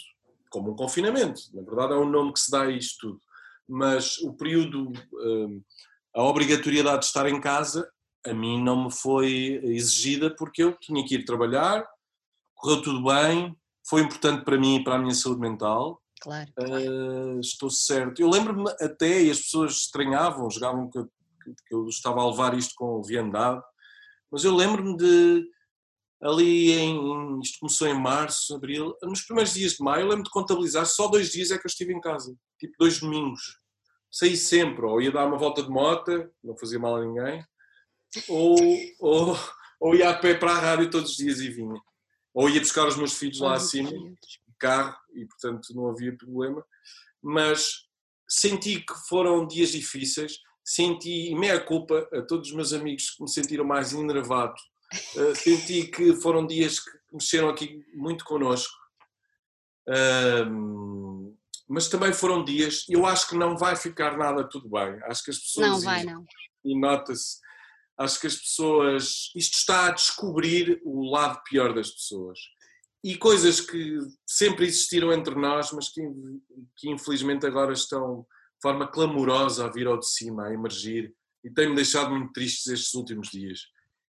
[0.51, 1.41] como um confinamento.
[1.55, 3.21] Na verdade, é um nome que se dá a isto tudo.
[3.69, 5.65] Mas o período, uh,
[6.15, 7.89] a obrigatoriedade de estar em casa,
[8.27, 11.87] a mim não me foi exigida porque eu tinha que ir trabalhar,
[12.55, 13.57] correu tudo bem,
[13.89, 16.03] foi importante para mim e para a minha saúde mental.
[16.21, 16.51] Claro.
[16.59, 18.21] Uh, estou certo.
[18.21, 22.59] Eu lembro-me até, e as pessoas estranhavam, jogavam que eu, que eu estava a levar
[22.59, 23.63] isto com viandade,
[24.31, 25.49] mas eu lembro-me de
[26.21, 27.41] ali em.
[27.41, 28.95] Isto começou em março, abril.
[29.03, 31.71] Nos primeiros dias de maio, eu lembro de contabilizar, só dois dias é que eu
[31.71, 32.35] estive em casa.
[32.59, 33.41] Tipo, dois domingos.
[34.11, 37.45] Saí sempre, ou ia dar uma volta de moto, não fazia mal a ninguém,
[38.29, 38.57] ou,
[38.99, 39.37] ou,
[39.81, 41.81] ou ia a pé para a rádio todos os dias e vinha.
[42.33, 43.91] Ou ia buscar os meus filhos lá acima,
[44.59, 46.65] carro, e portanto não havia problema.
[47.23, 47.87] Mas
[48.29, 53.29] senti que foram dias difíceis, senti meia culpa a todos os meus amigos que me
[53.29, 54.55] sentiram mais enervado
[55.15, 58.75] Uh, senti que foram dias que mexeram aqui muito connosco.
[59.87, 61.37] Uh,
[61.69, 64.99] mas também foram dias, eu acho que não vai ficar nada tudo bem.
[65.05, 65.69] Acho que as pessoas.
[65.69, 66.25] Não vai, não.
[66.65, 67.39] E nota-se,
[67.99, 69.31] acho que as pessoas.
[69.37, 72.39] Isto está a descobrir o lado pior das pessoas.
[73.05, 76.01] E coisas que sempre existiram entre nós, mas que,
[76.77, 81.15] que infelizmente agora estão de forma clamorosa a vir ao de cima, a emergir.
[81.45, 83.61] E tem-me deixado muito tristes estes últimos dias.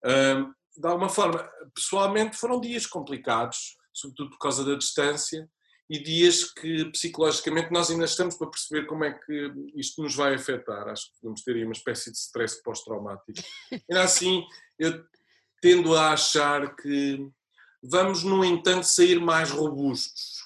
[0.05, 5.49] Uh, de alguma forma, pessoalmente foram dias complicados, sobretudo por causa da distância,
[5.89, 10.33] e dias que psicologicamente nós ainda estamos para perceber como é que isto nos vai
[10.33, 10.88] afetar.
[10.88, 13.33] Acho que vamos ter aí uma espécie de stress pós-traumático.
[13.89, 14.43] Ainda assim,
[14.79, 15.03] eu
[15.61, 17.29] tendo a achar que
[17.83, 20.43] vamos, no entanto, sair mais robustos.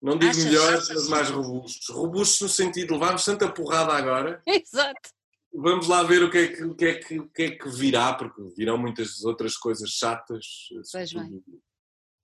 [0.00, 1.94] Não digo melhores, mas mais robustos.
[1.94, 4.42] Robustos no sentido de levarmos tanta porrada agora.
[4.46, 5.10] Exato
[5.52, 7.68] vamos lá ver o que, é que, o, que é que, o que é que
[7.68, 10.68] virá, porque virão muitas outras coisas chatas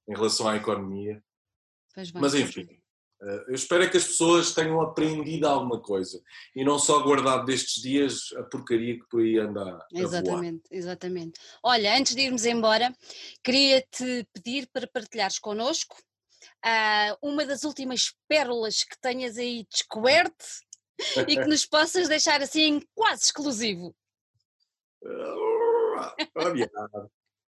[0.09, 1.23] em relação à economia.
[2.15, 2.69] Mas enfim,
[3.21, 6.23] eh, eu espero que as pessoas tenham aprendido alguma coisa
[6.55, 10.79] e não só guardado destes dias a porcaria que por aí anda a Exatamente, voar.
[10.79, 11.41] exatamente.
[11.63, 12.95] Olha, antes de irmos embora,
[13.43, 15.97] queria-te pedir para partilhares connosco
[16.65, 20.45] uh, uma das últimas pérolas que tenhas aí descoberto
[21.27, 23.95] e que nos possas deixar assim quase exclusivo.
[26.35, 26.71] Olha,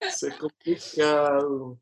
[0.03, 1.79] isso é complicado.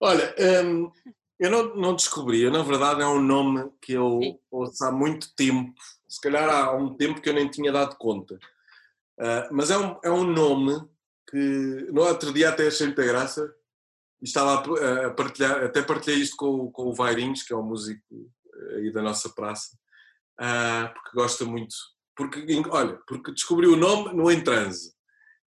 [0.00, 0.34] Olha,
[0.64, 0.90] um,
[1.38, 4.38] eu não, não descobri, eu, na verdade é um nome que eu Sim.
[4.50, 5.74] ouço há muito tempo,
[6.08, 8.34] se calhar há um tempo que eu nem tinha dado conta.
[9.18, 10.80] Uh, mas é um, é um nome
[11.28, 13.52] que no outro dia até achei muita graça
[14.22, 17.62] e estava a, a partilhar, até partilhei isto com, com o Vairinhos, que é um
[17.62, 18.02] músico
[18.76, 19.76] aí da nossa praça,
[20.40, 21.74] uh, porque gosta muito,
[22.16, 24.94] porque, olha, porque descobriu o nome no Entranse.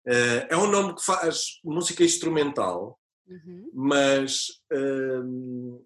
[0.05, 3.69] Uh, é um nome que faz música instrumental Uhum.
[3.73, 5.83] Mas um,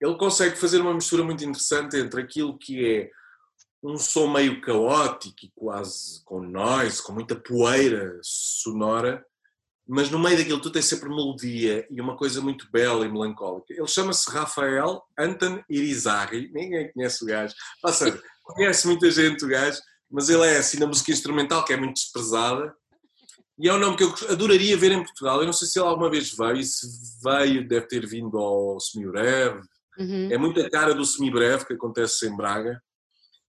[0.00, 3.10] ele consegue fazer uma mistura muito interessante entre aquilo que é
[3.82, 9.24] um som meio caótico e quase com noise, com muita poeira sonora,
[9.86, 13.72] mas no meio daquilo tu tens sempre melodia e uma coisa muito bela e melancólica.
[13.72, 19.48] Ele chama-se Rafael Anton Irizarry, ninguém conhece o gajo, ou seja, conhece muita gente o
[19.48, 19.80] gajo,
[20.10, 22.74] mas ele é assim na música instrumental que é muito desprezada
[23.60, 25.40] e é um nome que eu adoraria ver em Portugal.
[25.40, 26.86] Eu não sei se ele alguma vez veio, e se
[27.22, 29.60] veio, deve ter vindo ao semibreve.
[29.98, 30.28] Uhum.
[30.32, 32.82] É muito a cara do semibreve que acontece em Braga.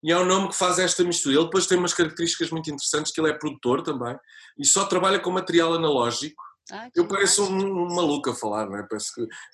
[0.03, 1.37] E é um nome que faz esta mistura.
[1.37, 4.17] Ele depois tem umas características muito interessantes, que ele é produtor também,
[4.59, 6.43] e só trabalha com material analógico.
[6.73, 8.87] Ah, eu pareço um, um, maluco a falar, não é?
[8.87, 8.97] Que...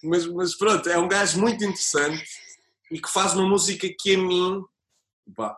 [0.04, 2.24] Mas, mas, pronto, é um gajo muito interessante
[2.92, 4.62] e que faz uma música que a mim,
[5.34, 5.56] pá,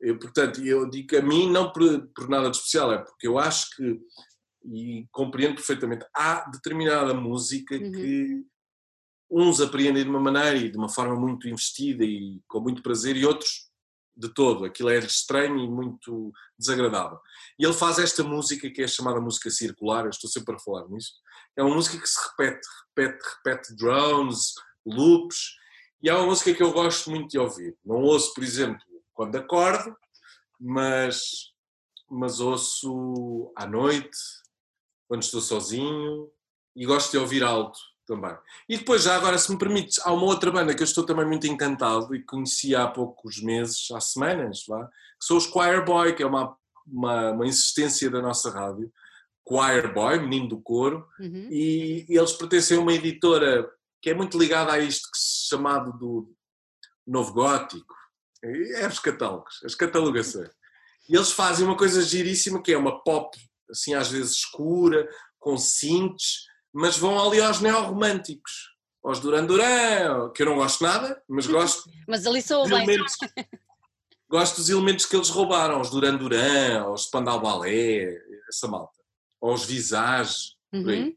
[0.00, 3.38] eu, portanto, eu digo a mim não por, por nada de especial, é porque eu
[3.38, 3.98] acho que
[4.72, 6.06] e compreendo perfeitamente.
[6.14, 7.92] Há determinada música uhum.
[7.92, 8.44] que
[9.30, 13.16] uns apreendem de uma maneira e de uma forma muito investida e com muito prazer,
[13.16, 13.66] e outros
[14.16, 14.64] de todo.
[14.64, 17.18] Aquilo é estranho e muito desagradável.
[17.58, 20.88] E ele faz esta música que é chamada música circular, eu estou sempre a falar
[20.88, 21.12] nisso.
[21.56, 24.54] É uma música que se repete, repete, repete drones,
[24.86, 25.56] loops,
[26.02, 27.76] e é uma música que eu gosto muito de ouvir.
[27.84, 28.80] Não ouço, por exemplo,
[29.12, 29.94] quando acordo,
[30.58, 31.52] mas,
[32.10, 34.16] mas ouço à noite,
[35.08, 36.30] quando estou sozinho
[36.74, 38.36] e gosto de ouvir alto também.
[38.68, 41.26] E depois, já agora, se me permites, há uma outra banda que eu estou também
[41.26, 46.14] muito encantado e conheci há poucos meses, há semanas, vá, que são os Choir Boy,
[46.14, 48.92] que é uma, uma, uma insistência da nossa rádio.
[49.48, 51.48] Choir Boy, menino do coro, uhum.
[51.50, 53.68] e, e, eles pertencem a uma editora
[54.00, 56.32] que é muito ligada a isto que se chamado do
[57.06, 57.94] novo gótico.
[58.42, 60.50] É os catálogos, as catalogações.
[61.08, 63.36] E eles fazem uma coisa giríssima que é uma pop
[63.70, 65.08] assim às vezes escura,
[65.38, 71.22] com cintes, mas vão ali aos neorromânticos, aos Duran Duran, que eu não gosto nada,
[71.28, 71.88] mas gosto.
[72.08, 72.82] mas ali sou bem.
[72.82, 73.16] Elementos,
[74.28, 79.00] gosto dos elementos que eles roubaram, aos Duran Duran, aos Spandau Ballet, essa malta,
[79.40, 81.16] aos Visage, uhum.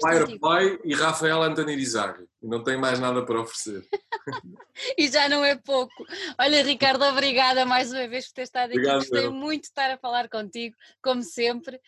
[0.00, 0.70] Por aí.
[0.70, 0.78] Uhum.
[0.84, 2.24] E e Rafael Antonirizaghi.
[2.42, 3.86] Não tenho mais nada para oferecer.
[4.98, 6.04] e já não é pouco.
[6.38, 8.78] Olha, Ricardo, obrigada mais uma vez por ter estado aqui.
[8.78, 9.32] Obrigado, Gostei meu.
[9.32, 11.80] muito de estar a falar contigo, como sempre.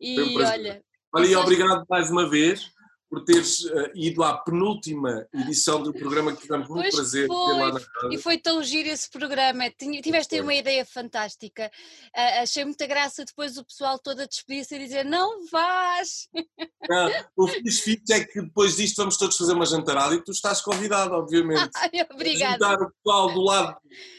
[0.00, 0.82] E olha.
[1.12, 2.73] Olha, e obrigado mais uma vez
[3.14, 7.46] por teres uh, ido à penúltima edição do programa que tivemos muito pois prazer foi,
[7.46, 8.08] ter lá na casa.
[8.12, 11.70] E foi tão giro esse programa, tiveste uma ideia fantástica.
[12.16, 16.28] Uh, achei muita graça depois o pessoal todo a despedir-se e dizer não vais.
[16.86, 20.60] Não, o fixe é que depois disto vamos todos fazer uma jantarada e tu estás
[20.60, 21.70] convidado, obviamente.
[21.76, 22.52] Ai, obrigada.
[22.52, 23.76] Juntar o pessoal do lado,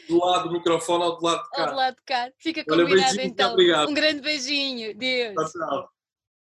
[0.08, 1.62] do lado do microfone ou do lado de cá.
[1.62, 2.30] Ao do lado de cá.
[2.38, 3.54] Fica combinado então.
[3.88, 4.96] Um grande beijinho.
[4.98, 5.34] Deus.
[5.34, 5.95] Tchau, tchau.